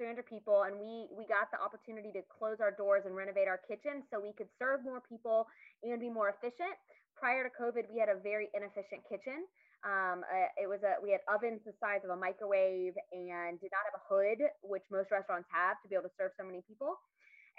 300 0.00 0.24
people 0.24 0.64
and 0.64 0.80
we 0.80 1.12
we 1.12 1.28
got 1.28 1.52
the 1.52 1.60
opportunity 1.60 2.08
to 2.16 2.24
close 2.32 2.56
our 2.56 2.72
doors 2.72 3.04
and 3.04 3.12
renovate 3.12 3.44
our 3.44 3.60
kitchen 3.68 4.00
so 4.08 4.16
we 4.16 4.32
could 4.32 4.48
serve 4.56 4.80
more 4.80 5.04
people 5.04 5.44
and 5.84 6.00
be 6.00 6.08
more 6.08 6.32
efficient. 6.32 6.72
Prior 7.12 7.44
to 7.44 7.52
covid 7.52 7.84
we 7.92 8.00
had 8.00 8.08
a 8.08 8.16
very 8.16 8.48
inefficient 8.56 9.04
kitchen. 9.04 9.44
Um, 9.84 10.24
uh, 10.24 10.48
it 10.56 10.64
was 10.64 10.80
a 10.80 10.96
we 11.04 11.12
had 11.12 11.20
ovens 11.28 11.60
the 11.68 11.76
size 11.76 12.00
of 12.00 12.08
a 12.08 12.16
microwave 12.16 12.96
and 13.12 13.60
did 13.60 13.68
not 13.68 13.84
have 13.84 14.00
a 14.00 14.04
hood 14.08 14.40
which 14.64 14.88
most 14.88 15.12
restaurants 15.12 15.52
have 15.52 15.76
to 15.84 15.86
be 15.92 16.00
able 16.00 16.08
to 16.08 16.16
serve 16.16 16.32
so 16.40 16.48
many 16.48 16.64
people. 16.64 16.96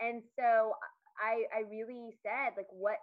And 0.01 0.25
so 0.33 0.73
i 1.21 1.45
i 1.53 1.61
really 1.69 2.17
said 2.25 2.57
like 2.57 2.71
what 2.73 2.97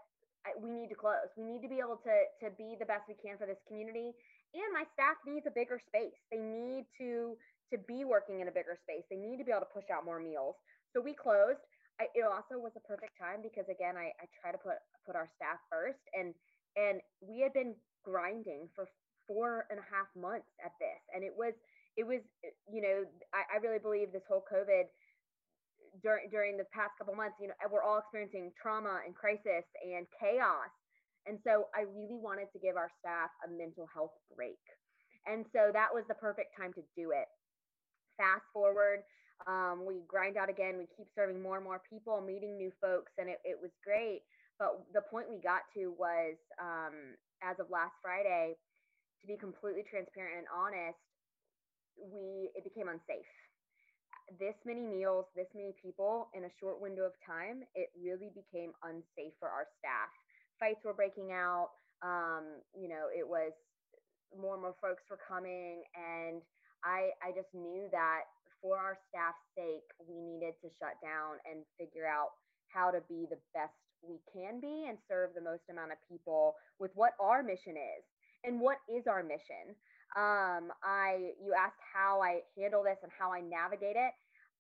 we 0.59 0.71
need 0.71 0.89
to 0.89 0.99
close. 0.99 1.31
We 1.37 1.45
need 1.45 1.63
to 1.63 1.71
be 1.71 1.79
able 1.79 2.03
to 2.03 2.15
to 2.43 2.51
be 2.59 2.75
the 2.75 2.87
best 2.91 3.07
we 3.07 3.15
can 3.23 3.39
for 3.39 3.47
this 3.47 3.61
community. 3.71 4.15
And 4.55 4.73
my 4.73 4.89
staff 4.97 5.21
needs 5.29 5.45
a 5.47 5.53
bigger 5.53 5.79
space. 5.87 6.17
They 6.33 6.41
need 6.41 6.89
to 6.99 7.37
to 7.73 7.79
be 7.87 8.05
working 8.05 8.41
in 8.41 8.49
a 8.49 8.55
bigger 8.55 8.79
space. 8.83 9.05
They 9.11 9.17
need 9.17 9.39
to 9.39 9.45
be 9.45 9.53
able 9.53 9.67
to 9.67 9.75
push 9.75 9.89
out 9.93 10.05
more 10.05 10.21
meals. 10.21 10.57
So 10.93 11.01
we 11.01 11.15
closed. 11.15 11.61
I, 12.01 12.07
it 12.15 12.23
also 12.23 12.61
was 12.61 12.73
a 12.79 12.85
perfect 12.87 13.19
time 13.19 13.43
because 13.43 13.67
again, 13.69 13.99
I, 13.99 14.15
I 14.23 14.27
try 14.41 14.53
to 14.53 14.61
put 14.61 14.79
put 15.05 15.17
our 15.17 15.29
staff 15.37 15.59
first, 15.67 16.01
and 16.15 16.33
and 16.79 17.03
we 17.21 17.43
had 17.43 17.53
been 17.53 17.75
grinding 18.05 18.71
for 18.75 18.87
four 19.27 19.67
and 19.69 19.79
a 19.79 19.87
half 19.91 20.09
months 20.15 20.49
at 20.65 20.73
this, 20.79 21.01
and 21.11 21.27
it 21.27 21.35
was 21.35 21.53
it 21.99 22.07
was 22.07 22.23
you 22.71 22.81
know 22.81 23.03
I, 23.35 23.59
I 23.59 23.65
really 23.65 23.83
believe 23.83 24.15
this 24.15 24.25
whole 24.31 24.47
COVID 24.47 24.87
during 26.01 26.31
during 26.31 26.55
the 26.57 26.71
past 26.71 26.95
couple 26.97 27.19
months, 27.19 27.35
you 27.43 27.51
know, 27.51 27.59
we're 27.67 27.83
all 27.83 27.99
experiencing 27.99 28.55
trauma 28.55 29.03
and 29.03 29.13
crisis 29.19 29.67
and 29.83 30.07
chaos 30.15 30.71
and 31.29 31.39
so 31.45 31.69
I 31.77 31.85
really 31.85 32.17
wanted 32.17 32.49
to 32.57 32.59
give 32.59 32.81
our 32.81 32.89
staff 33.01 33.29
a 33.45 33.53
mental 33.53 33.85
health 33.93 34.17
break. 34.33 34.61
And 35.29 35.45
so 35.53 35.69
that 35.77 35.93
was 35.93 36.05
the 36.09 36.17
perfect 36.17 36.57
time 36.57 36.73
to 36.73 36.83
do 36.97 37.13
it. 37.13 37.29
Fast 38.19 38.45
forward, 38.53 39.07
um, 39.47 39.87
we 39.87 40.03
grind 40.11 40.37
out 40.37 40.51
again, 40.51 40.77
we 40.77 40.91
keep 40.97 41.07
serving 41.15 41.41
more 41.41 41.57
and 41.57 41.65
more 41.65 41.81
people, 41.89 42.21
meeting 42.21 42.59
new 42.59 42.73
folks, 42.83 43.13
and 43.17 43.31
it, 43.31 43.39
it 43.47 43.55
was 43.55 43.71
great. 43.87 44.27
But 44.59 44.83
the 44.93 45.07
point 45.07 45.31
we 45.31 45.39
got 45.39 45.63
to 45.79 45.95
was 45.95 46.35
um, 46.59 47.15
as 47.47 47.55
of 47.63 47.71
last 47.71 47.95
Friday, 48.03 48.59
to 49.23 49.25
be 49.27 49.39
completely 49.39 49.87
transparent 49.87 50.43
and 50.43 50.51
honest, 50.51 50.99
we 51.95 52.51
it 52.59 52.67
became 52.67 52.91
unsafe. 52.91 53.31
This 54.39 54.55
many 54.67 54.83
meals, 54.83 55.25
this 55.39 55.49
many 55.55 55.73
people 55.79 56.29
in 56.35 56.45
a 56.45 56.53
short 56.61 56.83
window 56.83 57.07
of 57.07 57.15
time, 57.23 57.63
it 57.79 57.89
really 57.95 58.35
became 58.35 58.75
unsafe 58.83 59.33
for 59.39 59.49
our 59.49 59.65
staff 59.79 60.11
fights 60.59 60.83
were 60.85 60.93
breaking 60.93 61.31
out. 61.33 61.71
Um, 62.03 62.63
you 62.75 62.89
know, 62.89 63.07
it 63.15 63.27
was 63.27 63.53
more 64.35 64.55
and 64.55 64.63
more 64.63 64.75
folks 64.83 65.03
were 65.09 65.19
coming, 65.19 65.83
and 65.95 66.43
I 66.85 67.11
I 67.23 67.33
just 67.35 67.51
knew 67.55 67.89
that 67.93 68.29
for 68.63 68.79
our 68.79 68.99
staff's 69.09 69.43
sake, 69.55 69.87
we 70.03 70.19
needed 70.19 70.55
to 70.63 70.69
shut 70.79 70.99
down 71.03 71.39
and 71.47 71.63
figure 71.79 72.07
out 72.07 72.35
how 72.69 72.91
to 72.91 73.01
be 73.09 73.27
the 73.31 73.39
best 73.55 73.75
we 74.03 74.21
can 74.33 74.61
be 74.61 74.87
and 74.89 74.99
serve 75.09 75.31
the 75.35 75.43
most 75.43 75.63
amount 75.71 75.93
of 75.93 75.99
people 76.09 76.55
with 76.79 76.91
what 76.95 77.13
our 77.21 77.43
mission 77.43 77.75
is. 77.75 78.05
And 78.45 78.61
what 78.61 78.79
is 78.87 79.07
our 79.07 79.23
mission? 79.23 79.75
Um, 80.17 80.71
I 80.83 81.35
you 81.43 81.53
asked 81.53 81.83
how 81.83 82.23
I 82.23 82.41
handle 82.57 82.83
this 82.83 82.99
and 83.03 83.13
how 83.19 83.33
I 83.33 83.41
navigate 83.41 83.97
it 83.97 84.13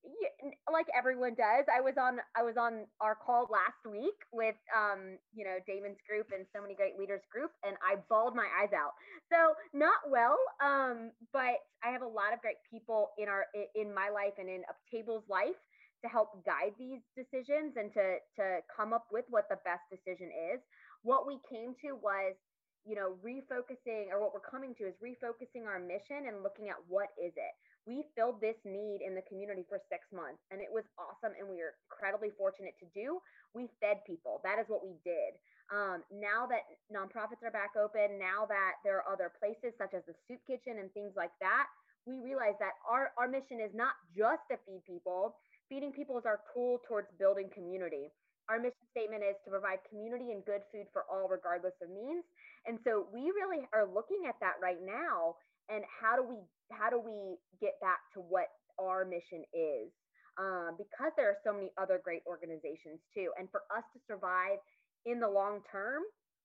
yeah, 0.04 0.50
like 0.72 0.86
everyone 0.96 1.34
does 1.34 1.66
i 1.66 1.80
was 1.80 1.94
on 1.98 2.18
i 2.36 2.42
was 2.42 2.56
on 2.56 2.86
our 3.00 3.14
call 3.14 3.48
last 3.50 3.82
week 3.84 4.14
with 4.32 4.54
um 4.70 5.18
you 5.34 5.44
know 5.44 5.58
damon's 5.66 5.98
group 6.08 6.30
and 6.30 6.46
so 6.54 6.62
many 6.62 6.74
great 6.74 6.98
leaders 6.98 7.20
group 7.32 7.50
and 7.66 7.76
i 7.82 7.96
bawled 8.08 8.34
my 8.34 8.46
eyes 8.60 8.70
out. 8.72 8.94
So 9.32 9.54
not 9.74 10.06
well 10.08 10.38
um 10.62 11.10
but 11.32 11.60
i 11.82 11.90
have 11.90 12.02
a 12.02 12.08
lot 12.08 12.32
of 12.32 12.40
great 12.40 12.62
people 12.70 13.10
in 13.18 13.28
our 13.28 13.46
in 13.74 13.92
my 13.94 14.08
life 14.08 14.38
and 14.38 14.48
in 14.48 14.62
table's 14.90 15.24
life 15.28 15.58
to 16.02 16.08
help 16.08 16.44
guide 16.46 16.74
these 16.78 17.02
decisions 17.18 17.74
and 17.74 17.90
to 17.92 18.22
to 18.38 18.62
come 18.70 18.92
up 18.92 19.06
with 19.10 19.24
what 19.30 19.48
the 19.50 19.58
best 19.66 19.82
decision 19.90 20.30
is. 20.54 20.60
What 21.02 21.26
we 21.26 21.38
came 21.50 21.74
to 21.82 21.98
was 21.98 22.38
you 22.86 22.94
know 22.94 23.18
refocusing 23.20 24.14
or 24.14 24.22
what 24.22 24.30
we're 24.32 24.46
coming 24.46 24.74
to 24.78 24.86
is 24.86 24.94
refocusing 25.02 25.66
our 25.66 25.82
mission 25.82 26.30
and 26.30 26.42
looking 26.46 26.70
at 26.70 26.78
what 26.86 27.10
is 27.18 27.34
it 27.34 27.54
we 27.88 28.04
filled 28.12 28.44
this 28.44 28.60
need 28.68 29.00
in 29.00 29.16
the 29.16 29.24
community 29.24 29.64
for 29.64 29.80
six 29.88 30.04
months 30.12 30.44
and 30.52 30.60
it 30.60 30.68
was 30.68 30.84
awesome 31.00 31.32
and 31.40 31.48
we 31.48 31.64
were 31.64 31.72
incredibly 31.88 32.28
fortunate 32.36 32.76
to 32.84 32.86
do. 32.92 33.16
We 33.56 33.72
fed 33.80 34.04
people. 34.04 34.44
That 34.44 34.60
is 34.60 34.68
what 34.68 34.84
we 34.84 35.00
did. 35.08 35.40
Um, 35.72 36.04
now 36.12 36.44
that 36.52 36.68
nonprofits 36.92 37.40
are 37.40 37.52
back 37.52 37.72
open 37.80 38.20
now 38.20 38.44
that 38.44 38.84
there 38.84 39.00
are 39.00 39.08
other 39.08 39.32
places 39.40 39.72
such 39.80 39.96
as 39.96 40.04
the 40.04 40.12
soup 40.28 40.44
kitchen 40.44 40.84
and 40.84 40.92
things 40.92 41.16
like 41.16 41.32
that 41.40 41.72
we 42.08 42.16
realize 42.24 42.56
that 42.56 42.80
our, 42.88 43.12
our 43.20 43.28
mission 43.28 43.60
is 43.60 43.70
not 43.76 43.92
just 44.16 44.40
to 44.48 44.56
feed 44.64 44.80
people. 44.88 45.36
Feeding 45.68 45.92
people 45.92 46.16
is 46.16 46.24
our 46.24 46.40
tool 46.56 46.80
towards 46.88 47.12
building 47.20 47.52
community. 47.52 48.08
Our 48.48 48.56
mission 48.56 48.80
statement 48.96 49.20
is 49.20 49.36
to 49.44 49.52
provide 49.52 49.84
community 49.92 50.32
and 50.32 50.40
good 50.48 50.64
food 50.72 50.88
for 50.96 51.04
all 51.04 51.28
regardless 51.28 51.76
of 51.84 51.92
means. 51.92 52.24
And 52.64 52.80
so 52.80 53.04
we 53.12 53.28
really 53.36 53.68
are 53.76 53.84
looking 53.84 54.24
at 54.24 54.40
that 54.40 54.56
right 54.56 54.80
now 54.80 55.36
and 55.68 55.84
how 55.88 56.16
do 56.16 56.22
we 56.22 56.36
how 56.70 56.90
do 56.90 57.00
we 57.00 57.36
get 57.60 57.80
back 57.80 58.00
to 58.14 58.20
what 58.20 58.48
our 58.78 59.04
mission 59.04 59.44
is? 59.52 59.92
Um, 60.38 60.78
because 60.78 61.10
there 61.16 61.28
are 61.28 61.40
so 61.42 61.52
many 61.52 61.72
other 61.80 62.00
great 62.02 62.22
organizations 62.26 63.00
too 63.14 63.30
and 63.38 63.48
for 63.50 63.62
us 63.74 63.84
to 63.94 63.98
survive 64.06 64.58
in 65.06 65.20
the 65.20 65.28
long 65.28 65.60
term 65.70 66.02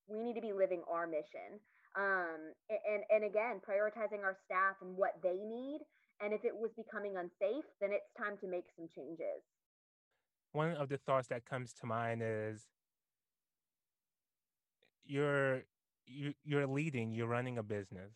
we 0.08 0.20
need 0.20 0.34
to 0.34 0.42
be 0.42 0.52
living 0.52 0.82
our 0.90 1.06
mission. 1.06 1.60
Um, 1.96 2.52
and 2.68 3.02
and 3.10 3.24
again 3.24 3.60
prioritizing 3.62 4.22
our 4.24 4.36
staff 4.44 4.76
and 4.82 4.96
what 4.96 5.12
they 5.22 5.36
need 5.36 5.80
and 6.20 6.32
if 6.32 6.44
it 6.44 6.54
was 6.54 6.70
becoming 6.76 7.16
unsafe 7.16 7.64
then 7.80 7.90
it's 7.92 8.10
time 8.18 8.36
to 8.40 8.48
make 8.48 8.64
some 8.76 8.88
changes. 8.94 9.42
One 10.52 10.72
of 10.72 10.88
the 10.88 10.98
thoughts 10.98 11.28
that 11.28 11.44
comes 11.44 11.72
to 11.80 11.86
mind 11.86 12.22
is 12.24 12.66
you're 15.06 15.62
you, 16.06 16.34
you're 16.44 16.66
leading 16.66 17.12
you're 17.12 17.26
running 17.26 17.58
a 17.58 17.62
business 17.62 18.12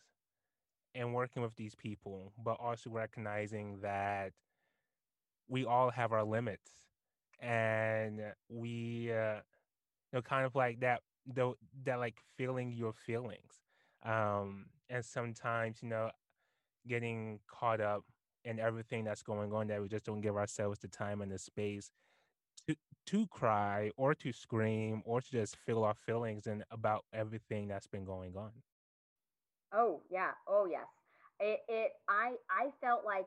and 0.94 1.14
working 1.14 1.42
with 1.42 1.56
these 1.56 1.74
people, 1.74 2.32
but 2.42 2.56
also 2.60 2.90
recognizing 2.90 3.80
that 3.82 4.32
we 5.48 5.64
all 5.64 5.90
have 5.90 6.12
our 6.12 6.24
limits 6.24 6.70
and 7.40 8.20
we, 8.48 9.10
uh, 9.12 9.36
you 9.36 10.14
know, 10.14 10.22
kind 10.22 10.46
of 10.46 10.54
like 10.54 10.80
that, 10.80 11.02
though, 11.26 11.56
that 11.84 11.98
like 11.98 12.16
feeling 12.36 12.72
your 12.72 12.92
feelings. 12.92 13.62
Um, 14.04 14.66
and 14.90 15.04
sometimes, 15.04 15.78
you 15.82 15.88
know, 15.88 16.10
getting 16.86 17.40
caught 17.48 17.80
up 17.80 18.04
in 18.44 18.58
everything 18.58 19.04
that's 19.04 19.22
going 19.22 19.52
on 19.52 19.68
that 19.68 19.82
we 19.82 19.88
just 19.88 20.04
don't 20.06 20.20
give 20.20 20.36
ourselves 20.36 20.78
the 20.80 20.88
time 20.88 21.20
and 21.20 21.32
the 21.32 21.38
space 21.38 21.90
to 22.68 22.76
to 23.06 23.26
cry 23.28 23.90
or 23.96 24.14
to 24.14 24.32
scream 24.32 25.02
or 25.04 25.20
to 25.20 25.30
just 25.30 25.56
feel 25.56 25.84
our 25.84 25.94
feelings 25.94 26.46
and 26.46 26.64
about 26.70 27.04
everything 27.12 27.68
that's 27.68 27.86
been 27.86 28.04
going 28.04 28.36
on. 28.36 28.52
Oh 29.72 30.00
yeah. 30.10 30.32
Oh 30.48 30.66
yes. 30.70 30.86
It, 31.40 31.60
it 31.68 31.92
I 32.08 32.34
I 32.50 32.70
felt 32.80 33.04
like 33.04 33.26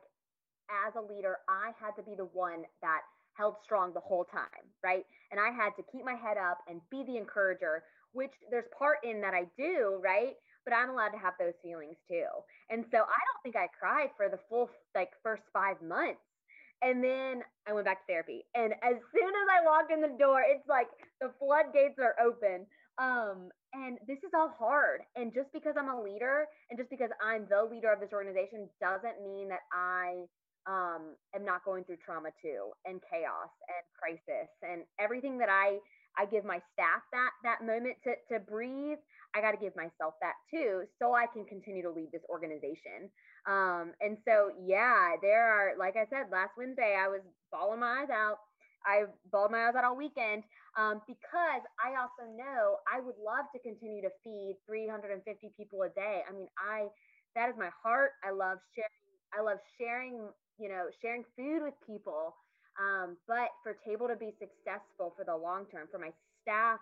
as 0.88 0.94
a 0.96 1.02
leader, 1.02 1.38
I 1.50 1.72
had 1.80 1.92
to 1.98 2.04
be 2.04 2.16
the 2.16 2.26
one 2.26 2.64
that 2.82 3.02
held 3.34 3.56
strong 3.64 3.94
the 3.94 4.00
whole 4.02 4.26
time, 4.26 4.66
right? 4.84 5.06
And 5.32 5.40
I 5.40 5.52
had 5.52 5.72
to 5.78 5.84
keep 5.92 6.06
my 6.06 6.16
head 6.16 6.38
up 6.38 6.60
and 6.68 6.82
be 6.92 7.04
the 7.06 7.18
encourager, 7.18 7.84
which 8.14 8.32
there's 8.52 8.66
part 8.78 9.00
in 9.04 9.22
that 9.22 9.34
I 9.34 9.46
do, 9.58 10.00
right? 10.04 10.36
but 10.64 10.76
I'm 10.76 10.92
allowed 10.92 11.10
to 11.10 11.18
have 11.18 11.34
those 11.40 11.56
feelings 11.64 11.98
too. 12.08 12.28
And 12.70 12.86
so 12.92 12.98
I 13.00 13.20
don't 13.26 13.42
think 13.42 13.56
I 13.56 13.66
cried 13.80 14.10
for 14.16 14.30
the 14.30 14.38
full 14.48 14.70
like 14.94 15.10
first 15.24 15.42
five 15.54 15.82
months. 15.82 16.22
And 16.82 17.04
then 17.04 17.44
I 17.68 17.74
went 17.74 17.86
back 17.86 18.06
to 18.06 18.14
therapy. 18.14 18.46
And 18.56 18.74
as 18.82 18.98
soon 19.14 19.30
as 19.30 19.48
I 19.54 19.66
walk 19.66 19.86
in 19.94 20.02
the 20.02 20.18
door, 20.18 20.42
it's 20.46 20.68
like 20.68 20.88
the 21.22 21.32
floodgates 21.40 22.00
are 22.00 22.16
open. 22.20 22.66
Um, 22.98 23.50
and 23.74 23.98
this 24.08 24.20
is 24.20 24.32
all 24.36 24.54
hard. 24.58 25.02
And 25.16 25.34
just 25.34 25.52
because 25.54 25.76
I'm 25.78 25.90
a 25.90 26.02
leader 26.02 26.46
and 26.70 26.78
just 26.78 26.90
because 26.90 27.10
I'm 27.24 27.48
the 27.50 27.64
leader 27.64 27.92
of 27.92 28.00
this 28.00 28.12
organization 28.14 28.70
doesn't 28.80 29.24
mean 29.24 29.50
that 29.50 29.64
I 29.72 30.28
um, 30.68 31.16
am 31.34 31.46
not 31.46 31.66
going 31.66 31.84
through 31.86 31.98
trauma 32.06 32.30
too 32.42 32.72
and 32.86 33.02
chaos 33.10 33.50
and 33.66 33.84
crisis 33.98 34.52
and 34.62 34.84
everything 35.00 35.38
that 35.40 35.50
I 35.50 35.80
I 36.18 36.26
give 36.26 36.44
my 36.44 36.60
staff 36.74 37.02
that 37.14 37.32
that 37.44 37.66
moment 37.66 37.96
to 38.04 38.14
to 38.34 38.40
breathe. 38.40 39.00
I 39.34 39.40
got 39.40 39.52
to 39.52 39.58
give 39.58 39.76
myself 39.76 40.16
that 40.22 40.36
too, 40.52 40.84
so 41.00 41.16
I 41.16 41.26
can 41.26 41.46
continue 41.46 41.82
to 41.84 41.90
lead 41.90 42.10
this 42.12 42.22
organization. 42.30 43.08
Um, 43.48 43.94
and 44.02 44.18
so, 44.28 44.52
yeah, 44.60 45.16
there 45.22 45.42
are, 45.42 45.72
like 45.80 45.96
I 45.96 46.06
said, 46.10 46.30
last 46.32 46.52
Wednesday 46.58 46.96
I 47.00 47.08
was 47.08 47.22
bawling 47.52 47.80
my 47.80 48.04
eyes 48.04 48.10
out. 48.12 48.38
I 48.86 49.06
bawled 49.32 49.52
my 49.52 49.68
eyes 49.68 49.76
out 49.76 49.86
all 49.86 49.96
weekend 49.96 50.44
um, 50.78 51.02
because 51.08 51.64
I 51.80 52.00
also 52.00 52.32
know 52.32 52.80
I 52.88 53.04
would 53.04 53.20
love 53.20 53.52
to 53.52 53.60
continue 53.60 54.02
to 54.02 54.12
feed 54.24 54.56
350 54.68 55.20
people 55.58 55.84
a 55.84 55.90
day. 55.90 56.24
I 56.28 56.32
mean, 56.32 56.48
I 56.56 56.88
that 57.36 57.50
is 57.50 57.56
my 57.58 57.70
heart. 57.84 58.12
I 58.24 58.32
love 58.32 58.60
sharing. 58.76 59.04
I 59.36 59.42
love 59.44 59.60
sharing. 59.78 60.30
You 60.60 60.70
know, 60.70 60.86
sharing 61.02 61.24
food 61.36 61.64
with 61.64 61.74
people. 61.86 62.36
Um, 62.80 63.18
but 63.28 63.50
for 63.64 63.76
Table 63.84 64.08
to 64.08 64.16
be 64.16 64.32
successful 64.40 65.14
for 65.18 65.26
the 65.26 65.36
long 65.36 65.66
term, 65.72 65.88
for 65.92 65.98
my 65.98 66.12
staff 66.42 66.80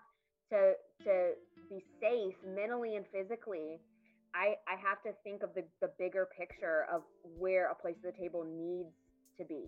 to 0.50 0.74
to 1.04 1.32
be 1.68 1.82
safe 2.00 2.34
mentally 2.46 2.96
and 2.96 3.06
physically, 3.10 3.80
I 4.34 4.54
I 4.68 4.78
have 4.78 5.02
to 5.02 5.12
think 5.24 5.42
of 5.42 5.50
the 5.54 5.64
the 5.80 5.90
bigger 5.98 6.28
picture 6.38 6.86
of 6.92 7.02
where 7.38 7.70
a 7.70 7.74
place 7.74 7.96
at 8.04 8.14
the 8.14 8.18
table 8.18 8.44
needs 8.44 8.94
to 9.38 9.44
be. 9.44 9.66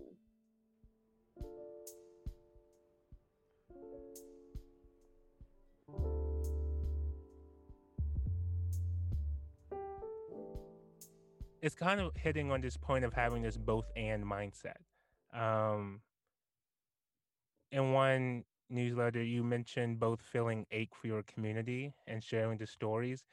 It's 11.63 11.75
kind 11.75 12.01
of 12.01 12.11
hitting 12.17 12.51
on 12.51 12.59
this 12.59 12.75
point 12.75 13.05
of 13.05 13.13
having 13.13 13.41
this 13.41 13.55
both 13.55 13.85
and 13.95 14.25
mindset. 14.25 14.75
Um, 15.33 16.01
in 17.71 17.93
one 17.93 18.43
newsletter, 18.69 19.23
you 19.23 19.45
mentioned 19.45 19.97
both 19.97 20.19
feeling 20.21 20.65
ache 20.71 20.93
for 20.93 21.07
your 21.07 21.23
community 21.23 21.93
and 22.05 22.21
sharing 22.21 22.57
the 22.57 22.67
stories, 22.67 23.23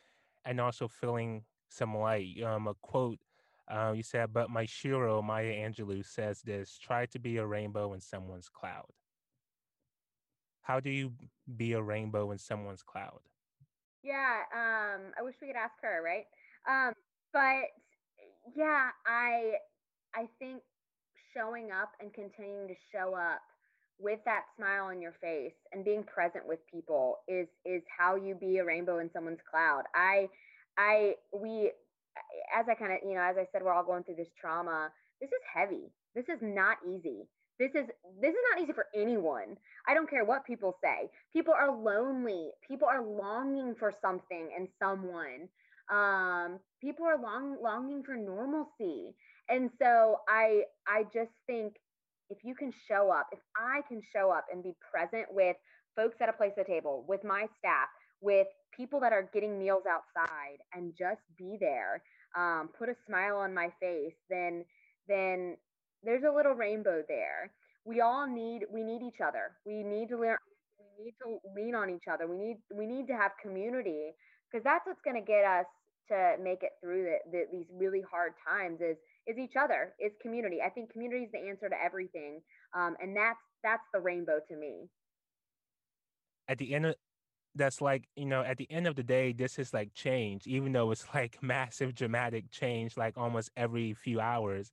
and 0.45 0.61
also 0.61 0.87
feeling 0.87 1.43
some 1.69 1.97
light. 1.97 2.41
Um, 2.41 2.69
a 2.69 2.75
quote 2.75 3.19
uh, 3.67 3.95
you 3.97 4.05
said, 4.05 4.33
"But 4.33 4.49
my 4.49 4.65
shiro 4.65 5.21
Maya 5.23 5.53
Angelou 5.53 6.05
says 6.07 6.41
this: 6.41 6.79
try 6.79 7.07
to 7.07 7.19
be 7.19 7.39
a 7.39 7.45
rainbow 7.45 7.95
in 7.95 8.01
someone's 8.01 8.49
cloud." 8.49 8.87
How 10.63 10.79
do 10.79 10.91
you 10.91 11.15
be 11.57 11.73
a 11.73 11.83
rainbow 11.83 12.31
in 12.31 12.39
someone's 12.39 12.85
cloud? 12.85 13.19
Yeah, 14.05 14.43
um, 14.55 15.13
I 15.19 15.23
wish 15.23 15.35
we 15.43 15.49
could 15.49 15.57
ask 15.57 15.75
her, 15.83 16.01
right? 16.05 16.27
Um, 16.69 16.95
but 17.33 17.67
yeah, 18.57 18.91
I 19.07 19.53
I 20.15 20.27
think 20.39 20.63
showing 21.37 21.71
up 21.71 21.93
and 22.01 22.13
continuing 22.13 22.69
to 22.69 22.75
show 22.93 23.15
up 23.15 23.41
with 23.99 24.21
that 24.25 24.45
smile 24.57 24.87
on 24.87 25.01
your 25.01 25.13
face 25.21 25.53
and 25.73 25.85
being 25.85 26.03
present 26.03 26.47
with 26.47 26.59
people 26.73 27.19
is 27.29 27.47
is 27.65 27.83
how 27.97 28.17
you 28.17 28.35
be 28.35 28.59
a 28.59 28.65
rainbow 28.65 28.99
in 28.99 29.11
someone's 29.13 29.41
cloud. 29.51 29.85
I 29.95 30.29
I 30.79 31.15
we 31.33 31.71
as 32.57 32.67
I 32.69 32.75
kind 32.75 32.93
of, 32.93 32.99
you 33.07 33.15
know, 33.15 33.23
as 33.23 33.37
I 33.37 33.47
said 33.53 33.63
we're 33.63 33.73
all 33.73 33.85
going 33.85 34.05
through 34.05 34.17
this 34.17 34.33
trauma. 34.41 34.91
This 35.21 35.29
is 35.29 35.43
heavy. 35.55 35.93
This 36.15 36.25
is 36.29 36.39
not 36.41 36.79
easy. 36.89 37.29
This 37.59 37.71
is 37.75 37.87
this 38.21 38.31
is 38.31 38.45
not 38.51 38.63
easy 38.63 38.73
for 38.73 38.87
anyone. 38.95 39.57
I 39.87 39.95
don't 39.95 40.09
care 40.09 40.25
what 40.25 40.47
people 40.47 40.77
say. 40.83 41.11
People 41.33 41.55
are 41.55 41.71
lonely. 41.71 42.51
People 42.67 42.89
are 42.89 43.05
longing 43.05 43.75
for 43.79 43.93
something 44.01 44.49
and 44.57 44.67
someone. 44.79 45.49
Um, 45.91 46.61
people 46.81 47.07
are 47.07 47.21
long 47.21 47.57
longing 47.63 48.03
for 48.05 48.17
normalcy. 48.17 49.15
And 49.49 49.71
so 49.81 50.19
I 50.29 50.63
I 50.87 51.05
just 51.13 51.33
think 51.47 51.75
if 52.31 52.39
you 52.45 52.55
can 52.55 52.73
show 52.89 53.11
up, 53.11 53.27
if 53.33 53.41
I 53.57 53.83
can 53.89 54.01
show 54.15 54.31
up 54.31 54.47
and 54.53 54.63
be 54.63 54.75
present 54.91 55.27
with 55.31 55.57
folks 55.97 56.17
at 56.21 56.29
a 56.29 56.33
place 56.33 56.53
at 56.57 56.67
the 56.67 56.73
table, 56.73 57.05
with 57.09 57.25
my 57.25 57.47
staff, 57.59 57.89
with 58.21 58.47
people 58.77 59.01
that 59.01 59.13
are 59.13 59.29
getting 59.35 59.59
meals 59.59 59.83
outside, 59.91 60.59
and 60.75 60.93
just 60.97 61.21
be 61.37 61.57
there, 61.59 62.03
um, 62.37 62.71
put 62.79 62.89
a 62.89 62.95
smile 63.07 63.37
on 63.37 63.53
my 63.53 63.71
face, 63.81 64.15
then 64.29 64.65
then 65.09 65.57
there's 66.05 66.23
a 66.25 66.35
little 66.35 66.53
rainbow 66.55 67.03
there. 67.09 67.53
We 67.85 68.01
all 68.01 68.27
need 68.29 68.63
we 68.73 68.85
need 68.85 69.03
each 69.03 69.21
other. 69.25 69.57
We 69.67 69.83
need 69.83 70.09
to 70.11 70.19
learn. 70.19 70.39
We 70.99 71.05
need 71.07 71.15
to 71.25 71.39
lean 71.57 71.75
on 71.75 71.91
each 71.91 72.05
other. 72.11 72.29
We 72.29 72.39
need 72.39 72.59
we 72.73 72.87
need 72.87 73.09
to 73.09 73.15
have 73.15 73.33
community 73.43 74.13
because 74.51 74.65
that's 74.65 74.87
what's 74.87 75.01
going 75.05 75.17
to 75.17 75.27
get 75.27 75.45
us 75.45 75.67
to 76.11 76.37
make 76.43 76.63
it 76.63 76.73
through 76.83 77.05
the, 77.05 77.19
the, 77.31 77.45
these 77.53 77.67
really 77.73 78.03
hard 78.11 78.33
times. 78.47 78.81
Is 78.81 78.97
is 79.27 79.39
each 79.39 79.55
other, 79.61 79.95
is 79.99 80.13
community. 80.21 80.59
I 80.65 80.71
think 80.71 80.93
community 80.93 81.25
is 81.25 81.33
the 81.33 81.39
answer 81.39 81.69
to 81.69 81.77
everything, 81.83 82.41
um, 82.75 82.97
and 83.01 83.17
that's 83.17 83.41
that's 83.63 83.85
the 83.95 84.01
rainbow 84.01 84.41
to 84.49 84.57
me. 84.57 84.89
At 86.49 86.59
the 86.59 86.75
end 86.75 86.87
of 86.87 86.95
that's 87.55 87.81
like 87.81 88.09
you 88.17 88.27
know 88.27 88.43
at 88.43 88.57
the 88.57 88.71
end 88.71 88.87
of 88.87 88.95
the 88.95 89.03
day 89.03 89.33
this 89.33 89.59
is 89.59 89.75
like 89.75 89.93
change 89.93 90.47
even 90.47 90.73
though 90.73 90.91
it's 90.91 91.07
like 91.15 91.43
massive 91.43 91.95
dramatic 91.95 92.51
change 92.51 92.97
like 92.97 93.17
almost 93.17 93.51
every 93.57 93.93
few 93.93 94.21
hours 94.21 94.73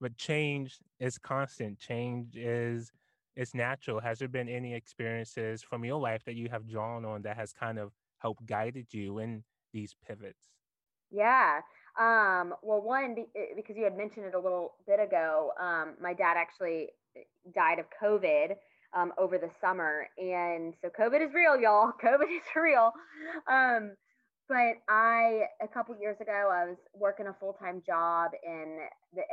but 0.00 0.16
change 0.16 0.78
is 0.98 1.18
constant 1.18 1.78
change 1.78 2.36
is 2.36 2.92
it's 3.36 3.54
natural 3.54 4.00
has 4.00 4.18
there 4.18 4.28
been 4.28 4.48
any 4.48 4.74
experiences 4.74 5.62
from 5.62 5.84
your 5.84 5.98
life 5.98 6.24
that 6.24 6.34
you 6.34 6.48
have 6.50 6.68
drawn 6.68 7.04
on 7.04 7.22
that 7.22 7.36
has 7.36 7.52
kind 7.52 7.78
of 7.78 7.92
helped 8.18 8.44
guided 8.44 8.86
you 8.92 9.18
in 9.18 9.42
these 9.72 9.94
pivots 10.06 10.48
yeah 11.10 11.60
um, 11.98 12.54
well, 12.62 12.80
one 12.80 13.16
eh, 13.36 13.40
because 13.56 13.76
you 13.76 13.84
had 13.84 13.96
mentioned 13.96 14.26
it 14.26 14.34
a 14.34 14.38
little 14.38 14.74
bit 14.86 15.00
ago. 15.00 15.52
Um, 15.60 15.94
my 16.00 16.14
dad 16.14 16.36
actually 16.36 16.88
eh, 17.16 17.20
died 17.54 17.78
of 17.78 17.86
COVID 18.02 18.54
um, 18.94 19.12
over 19.18 19.38
the 19.38 19.50
summer, 19.60 20.06
and 20.16 20.74
so 20.80 20.88
COVID 20.88 21.26
is 21.26 21.34
real, 21.34 21.60
y'all. 21.60 21.92
COVID 22.04 22.30
is 22.30 22.42
real. 22.54 22.92
Um, 23.50 23.92
but 24.48 24.78
I 24.88 25.42
a 25.62 25.68
couple 25.68 25.94
years 26.00 26.16
ago, 26.20 26.50
I 26.52 26.64
was 26.64 26.78
working 26.94 27.26
a 27.26 27.34
full 27.38 27.52
time 27.54 27.82
job 27.86 28.30
and 28.46 28.80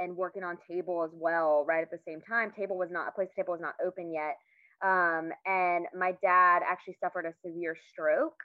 and 0.01 0.15
working 0.15 0.43
on 0.43 0.57
table 0.69 1.03
as 1.03 1.11
well. 1.13 1.63
Right 1.67 1.81
at 1.81 1.91
the 1.91 1.99
same 2.07 2.21
time, 2.21 2.51
table 2.51 2.77
was 2.77 2.89
not 2.91 3.07
a 3.07 3.11
place. 3.11 3.29
Table 3.35 3.53
was 3.53 3.61
not 3.61 3.75
open 3.85 4.11
yet. 4.11 4.37
Um, 4.83 5.31
and 5.45 5.87
my 5.97 6.11
dad 6.21 6.61
actually 6.69 6.97
suffered 7.01 7.25
a 7.25 7.33
severe 7.43 7.75
stroke 7.91 8.37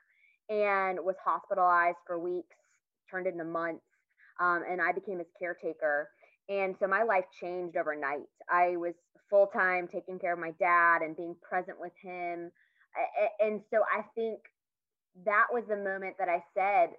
and 0.48 0.98
was 1.00 1.16
hospitalized 1.24 1.98
for 2.06 2.18
weeks, 2.18 2.56
turned 3.12 3.27
into 3.27 3.44
months 3.44 3.85
um, 4.40 4.62
and 4.68 4.81
I 4.81 4.92
became 4.92 5.18
his 5.18 5.29
caretaker. 5.38 6.09
And 6.48 6.75
so 6.81 6.87
my 6.87 7.03
life 7.03 7.25
changed 7.40 7.77
overnight. 7.77 8.27
I 8.51 8.77
was 8.77 8.94
full 9.31 9.46
time 9.46 9.87
taking 9.87 10.18
care 10.18 10.33
of 10.33 10.38
my 10.38 10.53
dad 10.59 11.03
and 11.03 11.16
being 11.16 11.37
present 11.48 11.79
with 11.81 11.92
him. 12.03 12.51
And 13.40 13.61
so 13.70 13.79
I 13.83 14.03
think 14.14 14.40
that 15.25 15.46
was 15.53 15.64
the 15.68 15.77
moment 15.77 16.16
that 16.18 16.29
I 16.29 16.42
said, 16.55 16.90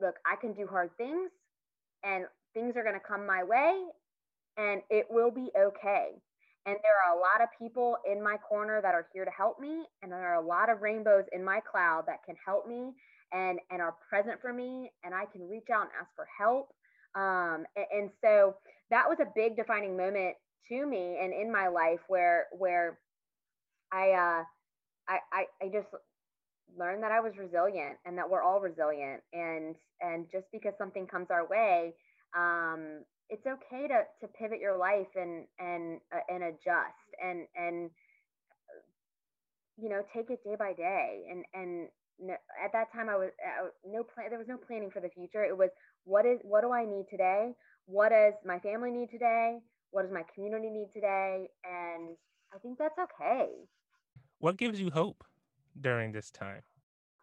look, 0.00 0.14
I 0.26 0.36
can 0.40 0.52
do 0.52 0.66
hard 0.66 0.90
things 0.96 1.30
and 2.04 2.24
things 2.54 2.74
are 2.76 2.82
going 2.82 2.94
to 2.94 3.06
come 3.06 3.26
my 3.26 3.42
way 3.42 3.82
and 4.56 4.82
it 4.90 5.06
will 5.10 5.30
be 5.30 5.50
okay. 5.58 6.10
And 6.64 6.76
there 6.76 6.98
are 7.04 7.16
a 7.16 7.20
lot 7.20 7.42
of 7.42 7.48
people 7.58 7.96
in 8.10 8.22
my 8.22 8.36
corner 8.36 8.80
that 8.80 8.94
are 8.94 9.06
here 9.12 9.24
to 9.24 9.30
help 9.30 9.58
me. 9.58 9.82
And 10.02 10.12
there 10.12 10.32
are 10.32 10.40
a 10.40 10.46
lot 10.46 10.70
of 10.70 10.80
rainbows 10.80 11.24
in 11.32 11.44
my 11.44 11.60
cloud 11.60 12.04
that 12.06 12.22
can 12.24 12.36
help 12.44 12.68
me 12.68 12.92
and, 13.32 13.58
and 13.70 13.82
are 13.82 13.94
present 14.08 14.40
for 14.40 14.52
me. 14.52 14.90
And 15.04 15.14
I 15.14 15.24
can 15.26 15.48
reach 15.48 15.68
out 15.72 15.82
and 15.82 15.90
ask 16.00 16.10
for 16.16 16.26
help. 16.38 16.68
Um, 17.14 17.66
and, 17.76 17.86
and 17.92 18.10
so 18.22 18.56
that 18.90 19.08
was 19.08 19.18
a 19.20 19.26
big 19.34 19.56
defining 19.56 19.96
moment 19.96 20.36
to 20.68 20.86
me 20.86 21.18
and 21.22 21.32
in 21.32 21.50
my 21.50 21.68
life 21.68 22.00
where 22.08 22.46
where 22.52 22.98
I 23.92 24.10
uh 24.10 24.44
I, 25.08 25.18
I, 25.32 25.44
I 25.62 25.68
just 25.68 25.88
learned 26.78 27.02
that 27.02 27.12
I 27.12 27.20
was 27.20 27.32
resilient 27.38 27.98
and 28.06 28.16
that 28.18 28.28
we're 28.28 28.42
all 28.42 28.60
resilient 28.60 29.22
and 29.32 29.74
and 30.00 30.26
just 30.32 30.46
because 30.52 30.72
something 30.78 31.06
comes 31.06 31.28
our 31.30 31.46
way 31.46 31.94
um 32.36 33.04
it's 33.28 33.46
okay 33.46 33.88
to 33.88 34.02
to 34.20 34.32
pivot 34.38 34.60
your 34.60 34.76
life 34.76 35.08
and 35.16 35.46
and 35.58 36.00
uh, 36.14 36.20
and 36.32 36.44
adjust 36.44 37.08
and 37.22 37.46
and 37.56 37.90
you 39.76 39.88
know 39.88 40.02
take 40.14 40.30
it 40.30 40.42
day 40.44 40.56
by 40.58 40.72
day 40.72 41.24
and 41.30 41.44
and 41.54 41.88
no, 42.20 42.34
at 42.62 42.72
that 42.72 42.92
time 42.92 43.08
I 43.08 43.16
was 43.16 43.30
uh, 43.40 43.68
no 43.86 44.02
plan 44.02 44.30
there 44.30 44.38
was 44.38 44.48
no 44.48 44.56
planning 44.56 44.90
for 44.90 45.00
the 45.00 45.08
future 45.08 45.44
it 45.44 45.56
was 45.56 45.70
what 46.04 46.26
is 46.26 46.38
what 46.42 46.62
do 46.62 46.72
I 46.72 46.84
need 46.84 47.06
today? 47.10 47.52
What 47.86 48.10
does 48.10 48.34
my 48.44 48.58
family 48.58 48.90
need 48.90 49.10
today? 49.10 49.58
What 49.90 50.02
does 50.02 50.12
my 50.12 50.22
community 50.34 50.70
need 50.70 50.88
today? 50.92 51.48
And 51.64 52.16
I 52.54 52.58
think 52.58 52.78
that's 52.78 52.98
okay. 52.98 53.48
What 54.38 54.56
gives 54.56 54.80
you 54.80 54.90
hope 54.90 55.24
during 55.80 56.12
this 56.12 56.30
time? 56.30 56.62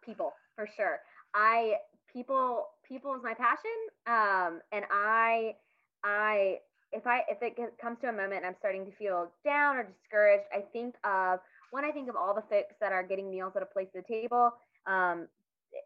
People, 0.02 0.32
for 0.56 0.68
sure. 0.76 1.00
I 1.34 1.74
people 2.12 2.66
people 2.86 3.14
is 3.14 3.22
my 3.22 3.34
passion 3.34 3.78
um 4.06 4.60
and 4.72 4.84
i 4.90 5.54
i 6.02 6.56
if 6.92 7.06
i 7.06 7.20
if 7.28 7.38
it 7.40 7.56
comes 7.80 7.98
to 8.00 8.08
a 8.08 8.12
moment 8.12 8.34
and 8.34 8.46
i'm 8.46 8.56
starting 8.58 8.84
to 8.84 8.90
feel 8.92 9.30
down 9.44 9.76
or 9.76 9.84
discouraged 9.84 10.44
i 10.52 10.60
think 10.72 10.94
of 11.04 11.38
when 11.70 11.84
i 11.84 11.90
think 11.92 12.08
of 12.08 12.16
all 12.16 12.34
the 12.34 12.42
folks 12.42 12.74
that 12.80 12.92
are 12.92 13.02
getting 13.02 13.30
meals 13.30 13.52
at 13.54 13.62
a 13.62 13.66
place 13.66 13.88
at 13.94 14.04
the 14.04 14.12
table 14.12 14.50
um 14.86 15.28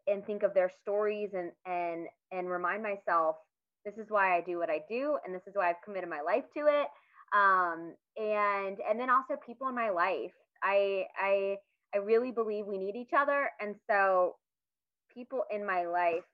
and 0.07 0.25
think 0.27 0.43
of 0.43 0.55
their 0.55 0.71
stories 0.83 1.31
and 1.35 1.51
and 1.67 2.07
and 2.33 2.51
remind 2.51 2.83
myself 2.83 3.37
this 3.85 3.95
is 3.99 4.07
why 4.09 4.37
i 4.37 4.41
do 4.41 4.59
what 4.59 4.71
i 4.71 4.81
do 4.89 5.19
and 5.25 5.35
this 5.35 5.43
is 5.47 5.55
why 5.55 5.71
i've 5.71 5.83
committed 5.85 6.09
my 6.09 6.21
life 6.21 6.45
to 6.55 6.61
it 6.67 6.89
um 7.37 7.95
and 8.17 8.79
and 8.89 8.99
then 8.99 9.11
also 9.11 9.35
people 9.45 9.69
in 9.69 9.75
my 9.75 9.91
life 9.91 10.33
i 10.63 11.05
i 11.19 11.57
i 11.95 11.99
really 11.99 12.31
believe 12.31 12.67
we 12.67 12.79
need 12.79 12.97
each 12.97 13.13
other 13.17 13.51
and 13.61 13.75
so 13.91 14.35
people 15.15 15.45
in 15.51 15.65
my 15.67 15.87
life 15.87 16.25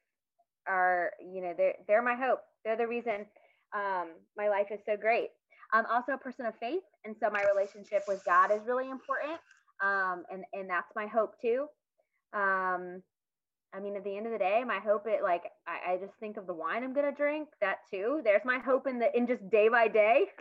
are, 0.69 1.13
you 1.21 1.43
know, 1.43 1.55
they're 1.57 1.75
they're 1.87 2.03
my 2.03 2.15
hope. 2.15 2.41
They're 2.65 2.77
the 2.77 2.87
reason 2.87 3.27
um, 3.75 4.09
my 4.37 4.49
life 4.49 4.69
is 4.71 4.81
so 4.87 4.97
great. 4.97 5.29
I'm 5.73 5.87
also 5.87 6.13
a 6.13 6.19
person 6.19 6.47
of 6.47 6.55
faith, 6.59 6.83
and 7.05 7.15
so 7.21 7.31
my 7.31 7.45
relationship 7.55 8.03
with 8.09 8.25
God 8.25 8.53
is 8.53 8.61
really 8.67 8.91
important, 8.91 9.39
um, 9.83 10.25
and 10.33 10.45
and 10.53 10.69
that's 10.69 10.93
my 10.97 11.07
hope 11.07 11.35
too. 11.41 11.67
Um, 12.33 13.03
I 13.73 13.79
mean, 13.81 13.97
at 13.97 14.03
the 14.03 14.17
end 14.17 14.27
of 14.27 14.33
the 14.33 14.39
day, 14.39 14.63
my 14.67 14.79
hope 14.79 15.05
it 15.07 15.23
like 15.23 15.45
I, 15.67 15.93
I, 15.93 15.97
just 15.99 16.15
think 16.19 16.37
of 16.37 16.47
the 16.47 16.55
wine 16.55 16.83
I'm 16.83 16.93
gonna 16.93 17.13
drink. 17.13 17.49
That 17.61 17.79
too. 17.91 18.21
There's 18.25 18.45
my 18.45 18.59
hope 18.59 18.89
in 18.89 18.99
the 18.99 19.17
in 19.17 19.27
just 19.27 19.49
day 19.51 19.69
by 19.69 19.89
day. 19.89 20.25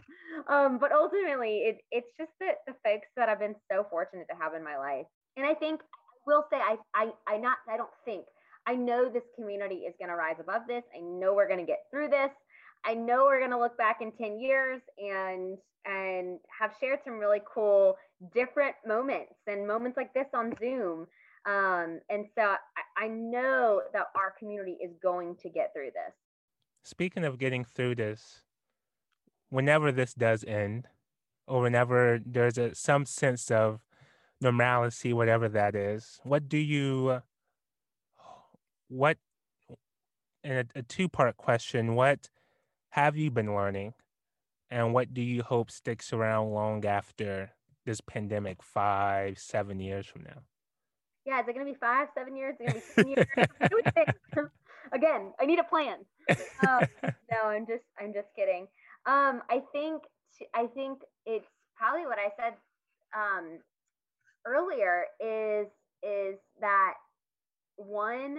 Um, 0.48 0.78
but 0.78 0.92
ultimately, 0.92 1.58
it 1.66 1.78
it's 1.92 2.12
just 2.18 2.32
that 2.40 2.58
the 2.68 2.74
folks 2.86 3.08
that 3.18 3.30
I've 3.30 3.40
been 3.40 3.56
so 3.70 3.86
fortunate 3.90 4.28
to 4.30 4.38
have 4.40 4.54
in 4.54 4.64
my 4.64 4.78
life. 4.78 5.08
And 5.36 5.46
I 5.46 5.56
think 5.56 5.82
I 5.82 6.18
will 6.28 6.46
say 6.52 6.58
I 6.58 6.78
I 6.94 7.10
I 7.28 7.38
not 7.38 7.58
I 7.68 7.78
don't 7.78 7.90
think 8.06 8.26
I 8.68 8.76
know 8.76 9.10
this 9.10 9.24
community 9.36 9.88
is 9.88 9.96
to 10.12 10.16
rise 10.16 10.36
above 10.40 10.62
this. 10.68 10.84
I 10.96 11.00
know 11.00 11.34
we're 11.34 11.48
to 11.60 11.66
get 11.66 11.80
through 11.90 12.10
this. 12.10 12.30
I 12.86 12.94
know 12.94 13.26
we're 13.26 13.40
to 13.52 13.60
look 13.60 13.78
back 13.78 14.02
in 14.02 14.12
10 14.12 14.40
years 14.40 14.82
and 14.98 15.58
and 15.86 16.40
have 16.60 16.72
shared 16.80 17.00
some 17.04 17.20
really 17.20 17.42
cool 17.52 17.96
different 18.34 18.76
moments 18.86 19.34
and 19.48 19.66
moments 19.66 19.98
like 19.98 20.14
this 20.14 20.28
on 20.34 20.54
Zoom. 20.60 21.08
Um, 21.46 22.00
and 22.10 22.26
so 22.36 22.42
I, 22.42 23.06
I 23.06 23.08
know 23.08 23.82
that 23.94 24.08
our 24.16 24.34
community 24.38 24.78
is 24.84 24.92
going 25.02 25.36
to 25.38 25.50
get 25.50 25.72
through 25.74 25.92
this. 25.94 26.14
Speaking 26.84 27.24
of 27.24 27.40
getting 27.40 27.64
through 27.64 27.96
this, 27.96 28.42
whenever 29.50 29.92
this 29.92 30.14
does 30.14 30.44
end, 30.44 30.88
or 31.48 31.62
whenever 31.62 32.20
there's 32.24 32.58
a 32.58 32.76
some 32.76 33.06
sense 33.06 33.50
of 33.50 33.82
normalcy, 34.40 35.12
whatever 35.14 35.50
that 35.50 35.76
is. 35.76 36.20
What 36.24 36.48
do 36.48 36.58
you, 36.58 37.22
what, 38.88 39.18
in 40.44 40.58
a, 40.58 40.66
a 40.76 40.82
two 40.84 41.10
part 41.10 41.38
question, 41.38 41.96
what 41.96 42.30
have 42.92 43.18
you 43.18 43.32
been 43.32 43.54
learning 43.54 43.94
and 44.70 44.94
what 44.94 45.14
do 45.14 45.22
you 45.22 45.44
hope 45.44 45.72
sticks 45.72 46.14
around 46.14 46.52
long 46.52 46.86
after 46.86 47.52
this 47.86 48.00
pandemic, 48.02 48.62
five, 48.62 49.40
seven 49.40 49.80
years 49.80 50.06
from 50.06 50.24
now? 50.24 50.44
Yeah, 51.30 51.42
is 51.42 51.46
it 51.48 51.54
going 51.54 51.64
to 51.64 51.72
be 51.72 51.78
five, 51.78 52.08
seven 52.18 52.36
years? 52.36 52.56
Is 52.60 52.74
it 52.74 52.84
going 52.96 53.16
to 53.16 53.76
be 53.76 53.84
10 53.94 54.04
years? 54.36 54.50
Again, 54.94 55.32
I 55.40 55.46
need 55.46 55.60
a 55.60 55.64
plan. 55.64 56.00
Um, 56.68 56.82
no, 57.32 57.46
I'm 57.46 57.68
just, 57.68 57.84
I'm 58.02 58.14
just 58.14 58.30
kidding. 58.36 58.64
Um, 59.06 59.44
I 59.48 59.62
think, 59.72 60.02
I 60.56 60.66
think 60.74 61.02
it's 61.28 61.46
probably 61.78 62.08
what 62.08 62.18
I 62.18 62.34
said 62.36 62.54
um, 63.16 63.60
earlier 64.44 65.06
is 65.20 65.68
is 66.02 66.40
that 66.62 66.94
one 67.76 68.38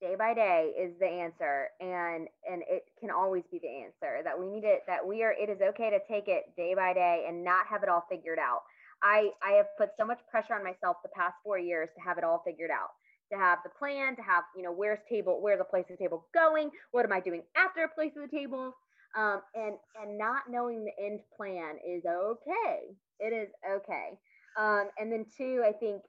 day 0.00 0.14
by 0.18 0.34
day 0.34 0.70
is 0.78 0.92
the 1.00 1.06
answer 1.06 1.68
and 1.80 2.28
and 2.50 2.62
it 2.68 2.84
can 3.00 3.10
always 3.10 3.42
be 3.50 3.58
the 3.58 3.68
answer 3.68 4.22
that 4.22 4.38
we 4.38 4.46
need 4.46 4.64
it 4.64 4.80
that 4.86 5.06
we 5.06 5.22
are 5.22 5.32
it 5.32 5.48
is 5.48 5.58
okay 5.62 5.88
to 5.88 5.98
take 6.12 6.28
it 6.28 6.44
day 6.56 6.74
by 6.74 6.92
day 6.92 7.24
and 7.26 7.42
not 7.42 7.66
have 7.66 7.82
it 7.82 7.88
all 7.88 8.04
figured 8.10 8.38
out 8.38 8.62
i 9.04 9.30
i 9.42 9.52
have 9.52 9.66
put 9.78 9.90
so 9.98 10.04
much 10.04 10.18
pressure 10.30 10.54
on 10.54 10.64
myself 10.64 10.96
the 11.02 11.10
past 11.14 11.34
four 11.44 11.58
years 11.58 11.88
to 11.94 12.02
have 12.02 12.18
it 12.18 12.24
all 12.24 12.42
figured 12.44 12.70
out 12.70 12.90
to 13.32 13.38
have 13.38 13.58
the 13.64 13.70
plan 13.70 14.16
to 14.16 14.22
have 14.22 14.44
you 14.56 14.62
know 14.62 14.72
where's 14.72 14.98
table 15.08 15.38
where's 15.40 15.58
the 15.58 15.64
place 15.64 15.84
of 15.90 15.96
the 15.98 16.02
table 16.04 16.26
going? 16.34 16.70
What 16.92 17.04
am 17.04 17.12
i 17.12 17.20
doing 17.20 17.42
after 17.56 17.88
place 17.94 18.12
of 18.16 18.30
the 18.30 18.36
table? 18.36 18.74
Um, 19.16 19.40
and 19.54 19.76
and 20.02 20.18
not 20.18 20.42
knowing 20.50 20.84
the 20.84 21.04
end 21.04 21.20
plan 21.36 21.76
is 21.86 22.04
okay. 22.04 22.96
It 23.20 23.32
is 23.32 23.48
okay. 23.70 24.18
Um, 24.58 24.88
and 24.98 25.10
then 25.10 25.26
two, 25.36 25.62
I 25.66 25.72
think, 25.72 26.02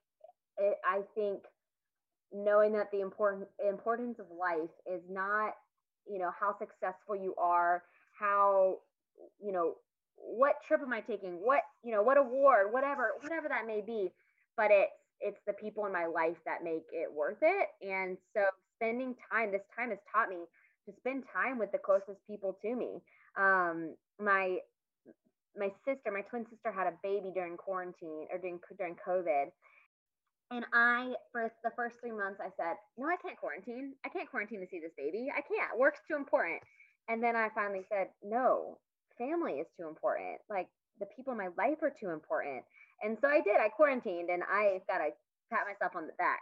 it, 0.58 0.78
I 0.84 1.02
think 1.16 1.42
knowing 2.32 2.74
that 2.74 2.92
the 2.92 3.02
important 3.02 3.48
importance 3.68 4.20
of 4.20 4.26
life 4.38 4.70
is 4.92 5.02
not, 5.10 5.54
you 6.08 6.20
know, 6.20 6.32
how 6.40 6.58
successful 6.58 7.16
you 7.16 7.34
are, 7.38 7.84
how, 8.20 8.78
you 9.40 9.52
know, 9.52 9.76
what 10.18 10.56
trip 10.68 10.82
am 10.82 10.94
I 10.94 11.02
taking? 11.02 11.40
What, 11.44 11.62
you 11.84 11.92
know, 11.92 12.04
what 12.04 12.18
award, 12.18 12.72
whatever, 12.72 13.12
whatever 13.22 13.48
that 13.50 13.68
may 13.68 13.82
be. 13.82 14.12
But 14.58 14.72
it's 14.72 14.92
it's 15.22 15.40
the 15.48 15.54
people 15.54 15.86
in 15.86 15.94
my 15.94 16.06
life 16.06 16.38
that 16.46 16.64
make 16.64 16.84
it 16.92 17.12
worth 17.12 17.38
it. 17.42 17.68
And 17.82 18.18
so 18.36 18.44
spending 18.76 19.16
time, 19.32 19.52
this 19.52 19.62
time 19.76 19.90
has 19.90 20.00
taught 20.12 20.30
me 20.30 20.44
to 20.86 20.94
spend 20.98 21.24
time 21.34 21.58
with 21.58 21.72
the 21.72 21.78
closest 21.78 22.20
people 22.28 22.58
to 22.62 22.76
me. 22.76 23.02
Um, 23.38 23.96
my 24.20 24.58
my 25.58 25.72
sister, 25.88 26.12
my 26.12 26.22
twin 26.22 26.46
sister, 26.50 26.72
had 26.72 26.88
a 26.88 26.94
baby 27.02 27.32
during 27.34 27.58
quarantine 27.58 28.28
or 28.32 28.38
during 28.38 28.60
during 28.78 28.96
COVID, 29.08 29.48
and 30.52 30.66
I 30.74 31.14
for 31.32 31.52
the 31.64 31.72
first 31.76 31.98
three 32.00 32.12
months 32.12 32.40
I 32.40 32.50
said, 32.58 32.76
no, 32.98 33.08
I 33.08 33.16
can't 33.22 33.38
quarantine. 33.38 33.94
I 34.06 34.10
can't 34.10 34.30
quarantine 34.30 34.60
to 34.62 34.68
see 34.70 34.80
this 34.80 34.92
baby. 34.98 35.28
I 35.32 35.42
can't. 35.42 35.80
Work's 35.80 36.02
too 36.08 36.16
important. 36.16 36.62
And 37.08 37.22
then 37.22 37.36
I 37.36 37.50
finally 37.54 37.86
said, 37.90 38.10
no, 38.24 38.78
family 39.18 39.54
is 39.64 39.68
too 39.78 39.88
important. 39.88 40.40
Like 40.50 40.68
the 41.00 41.08
people 41.16 41.34
in 41.34 41.40
my 41.40 41.50
life 41.58 41.82
are 41.82 41.94
too 41.94 42.10
important. 42.10 42.64
And 43.04 43.18
so 43.22 43.28
I 43.28 43.42
did. 43.42 43.60
I 43.60 43.70
quarantined, 43.70 44.30
and 44.30 44.44
I 44.44 44.80
got 44.88 45.00
to 45.00 45.12
pat 45.52 45.68
myself 45.68 45.96
on 45.96 46.08
the 46.08 46.14
back. 46.18 46.42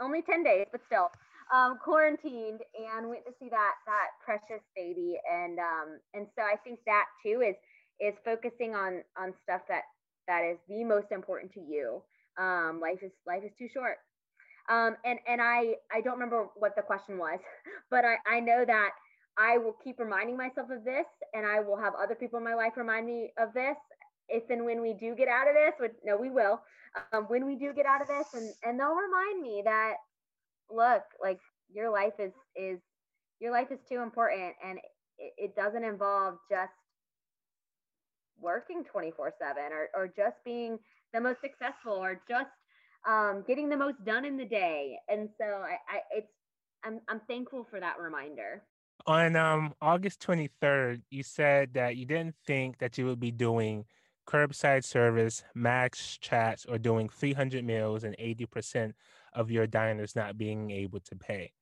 Only 0.00 0.22
ten 0.22 0.42
days, 0.42 0.66
but 0.70 0.80
still. 0.86 1.10
Um, 1.52 1.78
quarantined 1.82 2.60
and 2.78 3.08
went 3.08 3.26
to 3.26 3.32
see 3.40 3.48
that 3.50 3.74
that 3.86 4.08
precious 4.24 4.62
baby 4.76 5.18
and 5.26 5.58
um 5.58 5.98
and 6.14 6.28
so 6.38 6.42
I 6.42 6.54
think 6.62 6.78
that 6.86 7.06
too 7.26 7.42
is 7.42 7.56
is 7.98 8.14
focusing 8.24 8.76
on 8.76 9.02
on 9.18 9.34
stuff 9.42 9.62
that 9.68 9.82
that 10.28 10.44
is 10.44 10.58
the 10.68 10.84
most 10.84 11.10
important 11.10 11.52
to 11.54 11.60
you. 11.60 12.02
Um, 12.38 12.78
life 12.80 13.02
is 13.02 13.10
life 13.26 13.42
is 13.44 13.50
too 13.58 13.68
short. 13.72 13.98
Um, 14.70 14.96
and 15.04 15.18
and 15.26 15.42
I 15.42 15.74
I 15.92 16.00
don't 16.00 16.14
remember 16.14 16.46
what 16.54 16.76
the 16.76 16.82
question 16.82 17.18
was, 17.18 17.40
but 17.90 18.04
I 18.04 18.16
I 18.26 18.40
know 18.40 18.64
that 18.64 18.90
I 19.40 19.56
will 19.56 19.74
keep 19.82 19.98
reminding 19.98 20.36
myself 20.36 20.68
of 20.70 20.84
this, 20.84 21.06
and 21.32 21.46
I 21.46 21.60
will 21.60 21.78
have 21.78 21.94
other 21.94 22.14
people 22.14 22.38
in 22.38 22.44
my 22.44 22.54
life 22.54 22.72
remind 22.76 23.06
me 23.06 23.32
of 23.38 23.54
this. 23.54 23.76
If 24.28 24.50
and 24.50 24.66
when 24.66 24.82
we 24.82 24.92
do 24.92 25.14
get 25.16 25.28
out 25.28 25.48
of 25.48 25.54
this, 25.54 25.72
which 25.80 25.92
no, 26.04 26.16
we 26.18 26.28
will. 26.30 26.60
Um, 27.12 27.24
when 27.24 27.46
we 27.46 27.56
do 27.56 27.72
get 27.72 27.86
out 27.86 28.02
of 28.02 28.08
this, 28.08 28.26
and 28.34 28.52
and 28.64 28.78
they'll 28.78 28.94
remind 28.94 29.40
me 29.40 29.62
that 29.64 29.94
look, 30.70 31.02
like 31.22 31.40
your 31.72 31.90
life 31.90 32.12
is 32.18 32.32
is 32.54 32.80
your 33.40 33.50
life 33.50 33.68
is 33.70 33.78
too 33.88 34.02
important, 34.02 34.54
and 34.62 34.78
it, 35.18 35.32
it 35.38 35.56
doesn't 35.56 35.84
involve 35.84 36.36
just 36.50 36.72
working 38.40 38.84
24 38.84 39.34
7 39.38 39.62
or, 39.72 39.88
or 39.94 40.06
just 40.08 40.36
being 40.44 40.78
the 41.12 41.20
most 41.20 41.40
successful 41.40 41.92
or 41.92 42.20
just 42.28 42.50
um, 43.08 43.44
getting 43.46 43.68
the 43.68 43.76
most 43.76 44.02
done 44.04 44.24
in 44.24 44.36
the 44.36 44.44
day. 44.44 44.96
And 45.08 45.28
so 45.38 45.44
I, 45.44 45.76
I 45.88 46.00
it's 46.12 46.32
I'm 46.84 47.00
I'm 47.08 47.20
thankful 47.26 47.66
for 47.70 47.80
that 47.80 47.98
reminder. 47.98 48.62
On 49.06 49.34
um, 49.36 49.74
August 49.80 50.20
23rd, 50.20 51.02
you 51.10 51.22
said 51.22 51.74
that 51.74 51.96
you 51.96 52.04
didn't 52.04 52.34
think 52.46 52.78
that 52.78 52.98
you 52.98 53.06
would 53.06 53.20
be 53.20 53.30
doing 53.30 53.84
curbside 54.26 54.84
service, 54.84 55.42
max 55.54 56.18
chats, 56.18 56.66
or 56.66 56.78
doing 56.78 57.08
300 57.08 57.64
meals 57.64 58.04
and 58.04 58.16
80% 58.18 58.92
of 59.32 59.50
your 59.50 59.66
diners 59.66 60.14
not 60.14 60.36
being 60.36 60.70
able 60.70 61.00
to 61.00 61.16
pay. 61.16 61.52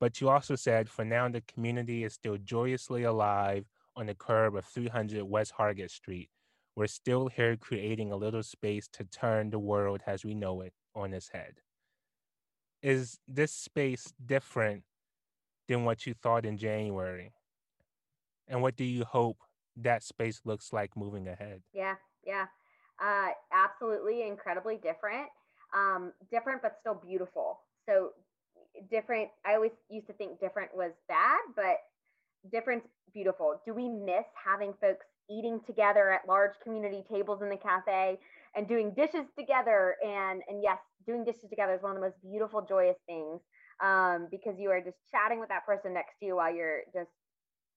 But 0.00 0.20
you 0.20 0.28
also 0.28 0.56
said 0.56 0.88
for 0.88 1.04
now, 1.04 1.28
the 1.28 1.42
community 1.42 2.04
is 2.04 2.14
still 2.14 2.36
joyously 2.36 3.04
alive 3.04 3.66
on 3.94 4.06
the 4.06 4.14
curb 4.14 4.56
of 4.56 4.64
300 4.64 5.22
West 5.22 5.52
Hargett 5.58 5.90
Street. 5.90 6.28
We're 6.74 6.86
still 6.86 7.28
here 7.28 7.56
creating 7.56 8.10
a 8.10 8.16
little 8.16 8.42
space 8.42 8.88
to 8.94 9.04
turn 9.04 9.50
the 9.50 9.58
world 9.58 10.00
as 10.06 10.24
we 10.24 10.34
know 10.34 10.62
it 10.62 10.72
on 10.94 11.12
its 11.12 11.28
head. 11.28 11.60
Is 12.82 13.20
this 13.28 13.52
space 13.52 14.12
different 14.24 14.82
than 15.72 15.84
what 15.84 16.06
you 16.06 16.14
thought 16.14 16.44
in 16.44 16.56
January? 16.56 17.32
And 18.48 18.62
what 18.62 18.76
do 18.76 18.84
you 18.84 19.04
hope 19.04 19.38
that 19.76 20.02
space 20.02 20.40
looks 20.44 20.72
like 20.72 20.96
moving 20.96 21.26
ahead? 21.28 21.62
Yeah, 21.72 21.94
yeah. 22.24 22.46
Uh, 23.02 23.30
absolutely 23.52 24.26
incredibly 24.26 24.76
different. 24.76 25.28
Um, 25.74 26.12
different, 26.30 26.60
but 26.60 26.76
still 26.80 26.94
beautiful. 26.94 27.60
So 27.88 28.10
different. 28.90 29.30
I 29.46 29.54
always 29.54 29.72
used 29.88 30.06
to 30.08 30.12
think 30.12 30.38
different 30.40 30.70
was 30.74 30.92
bad, 31.08 31.40
but 31.56 31.78
difference 32.50 32.84
beautiful 33.14 33.60
do 33.64 33.72
we 33.72 33.88
miss 33.88 34.24
having 34.34 34.74
folks 34.80 35.06
eating 35.30 35.60
together 35.64 36.10
at 36.10 36.26
large 36.26 36.54
community 36.60 37.04
tables 37.08 37.40
in 37.40 37.48
the 37.48 37.56
cafe 37.56 38.18
and 38.56 38.66
doing 38.66 38.92
dishes 38.96 39.26
together 39.38 39.94
and 40.04 40.42
and 40.48 40.60
yes 40.60 40.78
doing 41.06 41.24
dishes 41.24 41.48
together 41.48 41.74
is 41.74 41.82
one 41.82 41.92
of 41.92 41.96
the 41.96 42.02
most 42.02 42.20
beautiful 42.20 42.60
joyous 42.60 42.96
things 43.06 43.38
um, 43.82 44.28
because 44.30 44.54
you 44.58 44.70
are 44.70 44.80
just 44.80 44.96
chatting 45.10 45.40
with 45.40 45.48
that 45.48 45.66
person 45.66 45.92
next 45.92 46.12
to 46.20 46.26
you 46.26 46.36
while 46.36 46.54
you're 46.54 46.82
just, 46.94 47.10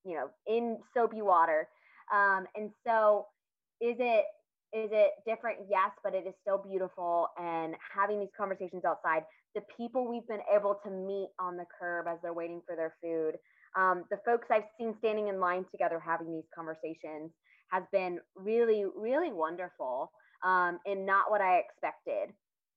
you 0.06 0.16
know, 0.16 0.30
in 0.48 0.78
soapy 0.94 1.22
water. 1.22 1.68
Um, 2.14 2.46
and 2.56 2.70
so, 2.86 3.26
is 3.82 3.96
it 4.00 4.26
is 4.74 4.90
it 4.92 5.12
different? 5.26 5.60
Yes, 5.70 5.92
but 6.04 6.14
it 6.14 6.26
is 6.28 6.34
still 6.42 6.58
beautiful. 6.58 7.30
And 7.38 7.76
having 7.96 8.20
these 8.20 8.34
conversations 8.38 8.84
outside, 8.86 9.24
the 9.56 9.62
people 9.78 10.08
we've 10.10 10.28
been 10.28 10.44
able 10.54 10.80
to 10.84 10.90
meet 10.92 11.30
on 11.40 11.56
the 11.56 11.66
curb 11.80 12.08
as 12.08 12.18
they're 12.22 12.34
waiting 12.34 12.62
for 12.68 12.76
their 12.76 12.94
food, 13.02 13.36
um, 13.78 14.04
the 14.12 14.18
folks 14.26 14.48
I've 14.52 14.68
seen 14.78 14.96
standing 15.00 15.30
in 15.30 15.40
line 15.40 15.66
together 15.72 16.00
having 16.00 16.32
these 16.32 16.48
conversations 16.54 17.32
has 17.72 17.84
been 17.92 18.20
really, 18.36 18.86
really 18.96 19.32
wonderful 19.32 20.12
um, 20.44 20.80
and 20.86 21.06
not 21.06 21.32
what 21.32 21.42
I 21.42 21.60
expected. 21.60 22.36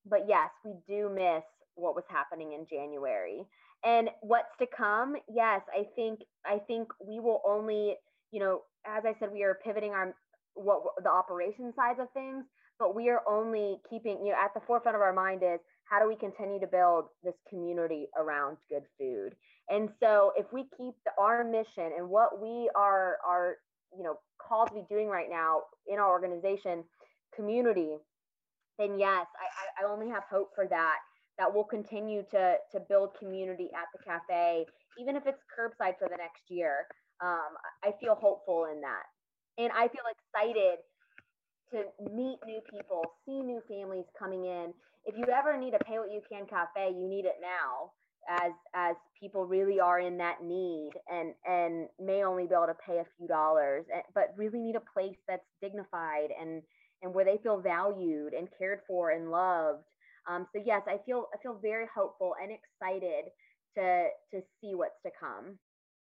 But 0.09 0.27
yes, 0.29 0.49
we 0.65 0.75
do 0.89 1.11
miss 1.13 1.43
what 1.79 1.95
was 1.95 2.05
happening 2.09 2.53
in 2.53 2.67
January. 2.69 3.47
And 3.85 4.11
what's 4.21 4.51
to 4.59 4.67
come? 4.77 5.17
Yes, 5.33 5.61
I 5.73 5.87
think 5.95 6.21
I 6.45 6.59
think 6.67 6.89
we 7.01 7.21
will 7.21 7.41
only, 7.47 7.95
you 8.33 8.41
know, 8.41 8.63
as 8.85 9.05
I 9.07 9.15
said, 9.19 9.31
we 9.33 9.45
are 9.45 9.59
pivoting 9.65 9.93
our 9.93 10.15
what 10.55 10.83
the 11.03 11.11
operation 11.11 11.73
sides 11.77 12.01
of 12.01 12.11
things, 12.13 12.45
but 12.79 12.97
we 12.97 13.09
are 13.09 13.23
only 13.29 13.77
keeping 13.89 14.19
you 14.25 14.33
know 14.33 14.39
at 14.43 14.53
the 14.55 14.61
forefront 14.67 14.97
of 14.97 15.03
our 15.03 15.13
mind 15.13 15.43
is 15.45 15.61
how 15.85 16.01
do 16.01 16.09
we 16.09 16.17
continue 16.17 16.61
to 16.61 16.67
build 16.67 17.07
this 17.23 17.35
community 17.49 18.09
around 18.17 18.57
good 18.69 18.83
food? 18.99 19.35
And 19.71 19.89
so 20.01 20.33
if 20.37 20.47
we 20.53 20.63
keep 20.77 20.95
the, 21.05 21.13
our 21.19 21.45
mission 21.45 21.93
and 21.97 22.09
what 22.09 22.43
we 22.43 22.69
are 22.75 23.19
are 23.25 23.57
you 23.97 24.03
know 24.03 24.19
called 24.39 24.69
to 24.69 24.75
be 24.75 24.83
doing 24.91 25.07
right 25.09 25.31
now 25.31 25.63
in 25.87 26.01
our 26.01 26.11
organization 26.11 26.83
community, 27.37 27.97
then 28.79 28.99
yes, 28.99 29.27
I, 29.39 29.85
I 29.85 29.89
only 29.89 30.09
have 30.09 30.25
hope 30.31 30.51
for 30.55 30.67
that. 30.67 30.97
That 31.39 31.53
we'll 31.53 31.65
continue 31.65 32.23
to 32.31 32.57
to 32.73 32.81
build 32.89 33.11
community 33.19 33.71
at 33.75 33.87
the 33.95 34.03
cafe, 34.03 34.67
even 35.01 35.17
if 35.17 35.27
it's 35.27 35.43
curbside 35.55 35.99
for 35.99 36.09
the 36.09 36.17
next 36.19 36.43
year. 36.49 36.87
Um, 37.21 37.55
I 37.85 37.93
feel 38.01 38.15
hopeful 38.15 38.67
in 38.73 38.81
that, 38.81 39.07
and 39.57 39.71
I 39.73 39.89
feel 39.89 40.07
excited 40.11 40.79
to 41.73 41.85
meet 42.15 42.39
new 42.47 42.61
people, 42.71 43.03
see 43.27 43.43
new 43.43 43.61
families 43.69 44.07
coming 44.19 44.45
in. 44.45 44.73
If 45.05 45.17
you 45.17 45.25
ever 45.33 45.57
need 45.57 45.75
a 45.75 45.85
pay 45.85 45.99
what 45.99 46.13
you 46.13 46.21
can 46.31 46.47
cafe, 46.47 46.91
you 46.91 47.09
need 47.09 47.25
it 47.25 47.37
now 47.41 47.93
as 48.29 48.53
as 48.75 48.97
people 49.19 49.47
really 49.47 49.81
are 49.81 50.01
in 50.01 50.19
that 50.19 50.43
need 50.43 50.91
and 51.11 51.35
and 51.47 51.89
may 51.99 52.25
only 52.25 52.47
be 52.47 52.55
able 52.55 52.67
to 52.67 52.77
pay 52.87 52.99
a 52.99 53.07
few 53.17 53.27
dollars 53.27 53.85
eh, 53.95 54.01
but 54.15 54.35
really 54.37 54.59
need 54.59 54.77
a 54.77 54.93
place 54.93 55.17
that's 55.27 55.47
dignified 55.63 56.29
and 56.39 56.63
and 57.03 57.15
where 57.15 57.25
they 57.25 57.39
feel 57.43 57.61
valued 57.61 58.35
and 58.35 58.49
cared 58.59 58.81
for 58.87 59.11
and 59.11 59.31
loved 59.31 59.85
um, 60.29 60.47
so 60.55 60.63
yes 60.65 60.83
i 60.87 60.99
feel 61.05 61.27
i 61.35 61.39
feel 61.43 61.59
very 61.61 61.87
hopeful 61.95 62.35
and 62.43 62.53
excited 62.53 63.25
to 63.77 64.09
to 64.33 64.41
see 64.61 64.75
what's 64.75 65.01
to 65.05 65.11
come 65.19 65.59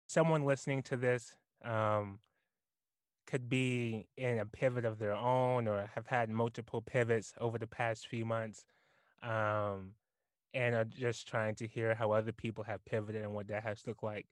someone 0.08 0.46
listening 0.46 0.82
to 0.82 0.98
this 0.98 1.36
um, 1.66 2.20
could 3.26 3.50
be 3.50 4.08
in 4.18 4.40
a 4.40 4.46
pivot 4.46 4.86
of 4.86 5.00
their 5.00 5.14
own 5.14 5.68
or 5.68 5.90
have 5.96 6.08
had 6.08 6.30
multiple 6.30 6.82
pivots 6.82 7.34
over 7.40 7.58
the 7.58 7.68
past 7.68 8.08
few 8.08 8.26
months 8.26 8.66
um, 9.24 9.92
and 10.54 10.76
are 10.76 10.86
just 10.86 11.28
trying 11.28 11.56
to 11.56 11.68
hear 11.68 11.96
how 11.96 12.12
other 12.12 12.32
people 12.32 12.64
have 12.64 12.84
pivoted 12.86 13.24
and 13.24 13.34
what 13.34 13.48
that 13.48 13.64
has 13.64 13.82
looked 13.88 14.04
like, 14.04 14.28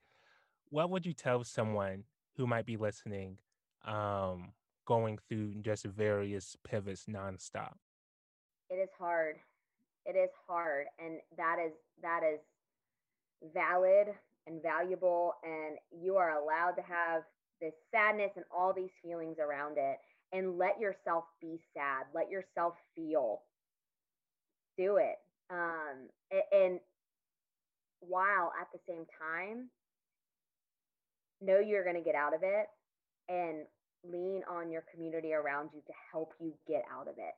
what 0.70 0.90
would 0.90 1.06
you 1.06 1.14
tell 1.14 1.44
someone 1.44 2.04
who 2.36 2.46
might 2.46 2.66
be 2.66 2.78
listening 2.78 3.38
um, 3.86 4.52
going 4.86 5.18
through 5.28 5.54
just 5.62 5.86
various 5.86 6.56
pivots 6.64 7.06
nonstop? 7.10 7.74
It 8.70 8.76
is 8.76 8.90
hard. 8.98 9.38
It 10.06 10.18
is 10.18 10.30
hard. 10.48 10.88
And 11.00 11.20
that 11.38 11.58
is 11.66 11.74
that 12.02 12.22
is 12.24 12.40
valid 13.54 14.08
and 14.48 14.62
valuable. 14.62 15.34
And 15.44 15.78
you 15.92 16.16
are 16.18 16.42
allowed 16.42 16.76
to 16.78 16.82
have 16.82 17.24
this 17.60 17.74
sadness 17.92 18.32
and 18.36 18.46
all 18.56 18.74
these 18.74 18.92
feelings 19.04 19.38
around 19.40 19.78
it. 19.78 19.98
And 20.34 20.58
let 20.58 20.80
yourself 20.80 21.26
be 21.42 21.60
sad. 21.74 22.06
Let 22.16 22.30
yourself 22.30 22.76
feel. 22.96 23.42
Do 24.78 24.98
it 24.98 25.18
um, 25.52 26.08
and 26.52 26.80
while 28.00 28.52
at 28.60 28.68
the 28.74 28.80
same 28.88 29.06
time 29.20 29.70
know 31.42 31.60
you're 31.60 31.84
going 31.84 31.96
to 31.96 32.02
get 32.02 32.16
out 32.16 32.34
of 32.34 32.42
it 32.44 32.68
and 33.30 33.66
lean 34.04 34.42
on 34.50 34.72
your 34.72 34.84
community 34.92 35.34
around 35.34 35.70
you 35.74 35.82
to 35.86 35.94
help 36.12 36.34
you 36.40 36.54
get 36.68 36.84
out 36.92 37.08
of 37.08 37.16
it 37.18 37.36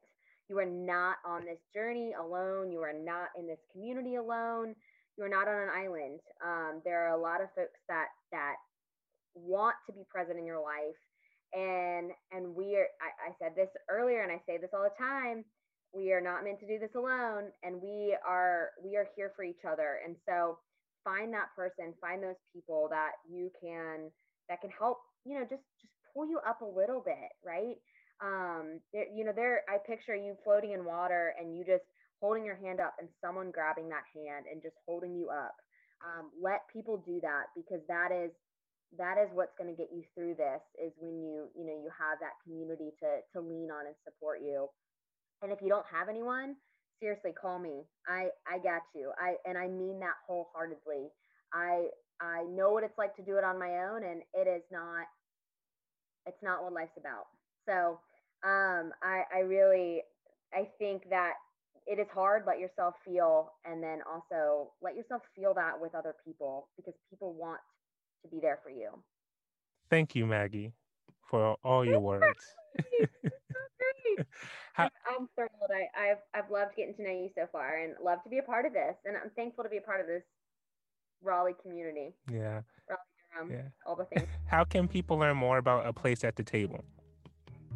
you 0.49 0.58
are 0.60 0.65
not 0.65 1.17
on 1.25 1.45
this 1.45 1.60
journey 1.73 2.13
alone. 2.19 2.71
You 2.71 2.82
are 2.82 2.93
not 2.93 3.29
in 3.38 3.47
this 3.47 3.60
community 3.71 4.15
alone. 4.15 4.75
You 5.17 5.23
are 5.23 5.29
not 5.29 5.47
on 5.47 5.56
an 5.56 5.69
island. 5.69 6.19
Um, 6.43 6.82
there 6.84 7.08
are 7.08 7.17
a 7.17 7.21
lot 7.21 7.41
of 7.41 7.47
folks 7.56 7.79
that 7.88 8.08
that 8.32 8.56
want 9.36 9.75
to 9.88 9.93
be 9.93 10.03
present 10.10 10.38
in 10.39 10.45
your 10.45 10.62
life. 10.62 10.99
And 11.53 12.12
and 12.32 12.56
we 12.56 12.75
are 12.75 12.88
I, 12.99 13.29
I 13.29 13.36
said 13.39 13.53
this 13.56 13.69
earlier 13.89 14.21
and 14.21 14.32
i 14.32 14.41
say 14.47 14.58
this 14.58 14.71
all 14.73 14.84
the 14.84 15.03
time 15.03 15.45
we 15.93 16.12
are 16.12 16.21
not 16.21 16.43
meant 16.43 16.60
to 16.60 16.67
do 16.67 16.79
this 16.79 16.95
alone. 16.95 17.53
And 17.62 17.82
we 17.82 18.17
are 18.27 18.69
we 18.84 18.97
are 18.97 19.08
here 19.15 19.32
for 19.36 19.43
each 19.43 19.63
other. 19.69 19.99
And 20.06 20.15
so 20.27 20.58
find 21.03 21.34
that 21.34 21.53
person 21.56 21.93
find 22.01 22.23
those 22.23 22.39
people 22.51 22.88
that 22.89 23.12
you 23.29 23.51
can 23.62 24.10
that 24.49 24.62
can 24.62 24.71
help 24.71 24.99
you 25.25 25.36
know 25.36 25.43
just 25.43 25.63
just 25.82 25.93
pull 26.13 26.25
you 26.25 26.39
up 26.47 26.62
a 26.62 26.65
little 26.65 27.01
bit 27.03 27.32
right 27.45 27.75
um 28.23 28.79
you 28.93 29.25
know 29.25 29.33
there 29.36 29.63
i 29.69 29.77
picture 29.86 30.15
you 30.15 30.36
floating 30.43 30.71
in 30.71 30.86
water 30.86 31.33
and 31.39 31.57
you 31.57 31.65
just 31.65 31.83
holding 32.21 32.45
your 32.45 32.55
hand 32.55 32.79
up 32.79 32.95
and 32.99 33.09
someone 33.21 33.51
grabbing 33.51 33.89
that 33.89 34.07
hand 34.15 34.45
and 34.51 34.62
just 34.62 34.75
holding 34.88 35.15
you 35.15 35.29
up 35.29 35.55
um, 36.03 36.31
let 36.41 36.62
people 36.71 37.03
do 37.05 37.19
that 37.21 37.47
because 37.55 37.81
that 37.88 38.12
is 38.12 38.31
that 38.97 39.17
is 39.17 39.29
what's 39.33 39.55
going 39.57 39.69
to 39.69 39.75
get 39.75 39.91
you 39.91 40.03
through 40.15 40.36
this 40.36 40.62
is 40.79 40.93
when 40.99 41.19
you 41.19 41.49
you 41.55 41.65
know 41.65 41.75
you 41.75 41.89
have 41.91 42.19
that 42.21 42.39
community 42.43 42.91
to 42.99 43.19
to 43.33 43.43
lean 43.43 43.69
on 43.71 43.88
and 43.88 43.95
support 44.05 44.39
you 44.41 44.67
and 45.43 45.51
if 45.51 45.62
you 45.62 45.69
don't 45.69 45.86
have 45.91 46.09
anyone, 46.09 46.55
seriously, 46.99 47.33
call 47.33 47.59
me. 47.59 47.83
I 48.07 48.29
I 48.47 48.57
got 48.59 48.81
you. 48.95 49.12
I 49.19 49.36
and 49.45 49.57
I 49.57 49.67
mean 49.67 49.99
that 49.99 50.15
wholeheartedly. 50.25 51.09
I 51.53 51.88
I 52.21 52.43
know 52.49 52.71
what 52.71 52.83
it's 52.83 52.97
like 52.97 53.15
to 53.17 53.23
do 53.23 53.38
it 53.38 53.43
on 53.43 53.59
my 53.59 53.86
own, 53.91 54.03
and 54.03 54.21
it 54.33 54.47
is 54.47 54.63
not. 54.71 55.05
It's 56.25 56.41
not 56.41 56.63
what 56.63 56.73
life's 56.73 56.97
about. 56.97 57.27
So 57.67 57.99
um, 58.43 58.91
I 59.01 59.23
I 59.34 59.39
really 59.39 60.01
I 60.53 60.67
think 60.77 61.10
that 61.10 61.34
it 61.86 61.99
is 61.99 62.08
hard. 62.13 62.43
Let 62.47 62.60
yourself 62.60 62.95
feel, 63.06 63.53
and 63.65 63.82
then 63.84 63.99
also 64.10 64.71
let 64.82 64.95
yourself 64.95 65.21
feel 65.36 65.53
that 65.56 65.79
with 65.79 65.95
other 65.95 66.15
people 66.25 66.69
because 66.77 66.93
people 67.10 67.34
want 67.34 67.60
to 68.23 68.29
be 68.29 68.39
there 68.39 68.60
for 68.63 68.69
you. 68.69 68.89
Thank 69.89 70.15
you, 70.15 70.25
Maggie, 70.25 70.73
for 71.29 71.58
all 71.63 71.86
your 71.86 71.99
words. 71.99 72.56
How, 74.73 74.89
I'm 75.08 75.29
thrilled. 75.36 75.51
I, 75.69 76.08
have 76.08 76.17
I've 76.34 76.49
loved 76.49 76.75
getting 76.75 76.95
to 76.95 77.03
know 77.03 77.12
you 77.12 77.29
so 77.36 77.47
far 77.51 77.77
and 77.77 77.93
love 78.03 78.23
to 78.23 78.29
be 78.29 78.39
a 78.39 78.43
part 78.43 78.65
of 78.65 78.73
this. 78.73 78.95
And 79.06 79.15
I'm 79.15 79.29
thankful 79.36 79.63
to 79.63 79.69
be 79.69 79.77
a 79.77 79.82
part 79.82 80.01
of 80.01 80.08
this 80.08 80.23
Raleigh 81.21 81.56
community. 81.62 82.15
Yeah. 82.32 82.62
Raleigh, 82.89 82.99
Durham, 83.34 83.51
yeah. 83.51 83.69
all 83.86 83.95
the 83.95 84.06
things. 84.06 84.27
How 84.47 84.63
can 84.63 84.88
people 84.88 85.17
learn 85.17 85.38
more 85.38 85.58
about 85.60 85.86
a 85.86 85.93
place 85.93 86.23
at 86.23 86.36
the 86.36 86.43
table? 86.43 86.84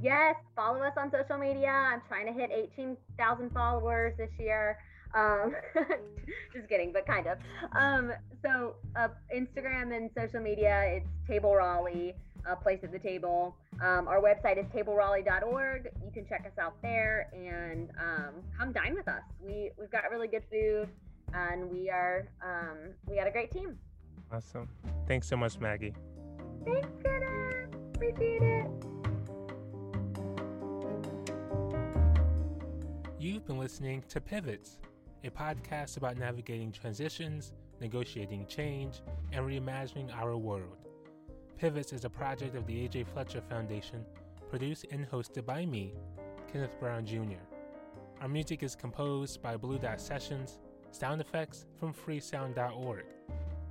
Yes, 0.02 0.36
follow 0.56 0.80
us 0.82 0.94
on 0.98 1.12
social 1.12 1.38
media. 1.38 1.70
I'm 1.70 2.02
trying 2.08 2.28
to 2.28 2.34
hit 2.34 2.52
18,000 2.52 3.52
followers 3.52 4.14
this 4.18 4.30
year. 4.38 4.78
Um, 5.16 5.56
just 6.54 6.70
kidding, 6.70 6.92
but 6.94 7.08
kind 7.08 7.28
of. 7.28 7.38
Um, 7.76 8.12
so 8.44 8.76
uh, 8.96 9.08
Instagram 9.36 9.96
and 9.96 10.10
social 10.16 10.42
media, 10.42 10.84
it's 10.98 11.08
Table 11.28 11.56
Raleigh 11.56 12.14
a 12.48 12.56
place 12.56 12.80
at 12.84 12.92
the 12.92 13.00
table. 13.00 13.56
Um, 13.82 14.08
our 14.08 14.22
website 14.22 14.58
is 14.58 14.66
tableraleigh.org. 14.68 15.90
You 16.04 16.12
can 16.14 16.26
check 16.28 16.46
us 16.46 16.58
out 16.60 16.82
there 16.82 17.30
and 17.34 17.90
um, 18.00 18.34
come 18.58 18.72
dine 18.72 18.96
with 18.96 19.08
us. 19.08 19.22
We 19.44 19.72
we've 19.78 19.92
got 19.92 20.04
really 20.12 20.28
good 20.28 20.44
food, 20.50 20.90
and 21.34 21.70
we 21.70 21.90
are 21.90 22.28
um, 22.44 22.94
we 23.10 23.16
got 23.16 23.28
a 23.28 23.32
great 23.32 23.52
team. 23.52 23.78
Awesome. 24.32 24.68
Thanks 25.08 25.28
so 25.28 25.38
much, 25.38 25.60
Maggie. 25.60 25.94
Thanks, 26.66 26.90
Greta. 27.02 27.68
Appreciate 27.94 28.42
it. 28.42 28.97
You've 33.28 33.46
been 33.46 33.60
listening 33.60 34.04
to 34.08 34.22
Pivots, 34.22 34.80
a 35.26 35.30
podcast 35.30 35.98
about 35.98 36.16
navigating 36.16 36.72
transitions, 36.72 37.52
negotiating 37.82 38.48
change, 38.48 39.02
and 39.34 39.46
reimagining 39.46 40.16
our 40.16 40.38
world. 40.38 40.78
Pivots 41.58 41.92
is 41.92 42.06
a 42.06 42.10
project 42.10 42.56
of 42.56 42.66
the 42.66 42.86
A.J. 42.86 43.04
Fletcher 43.04 43.42
Foundation, 43.42 44.06
produced 44.50 44.86
and 44.92 45.06
hosted 45.12 45.46
by 45.46 45.66
me, 45.66 45.94
Kenneth 46.50 46.80
Brown 46.80 47.06
Jr. 47.06 47.44
Our 48.22 48.30
music 48.30 48.64
is 48.64 48.78
composed 48.78 49.42
by 49.42 49.58
Blue 49.58 49.78
Dot 49.78 50.00
Sessions, 50.00 50.60
sound 50.92 51.20
effects 51.20 51.66
from 51.78 51.94
freesound.org. 51.94 53.04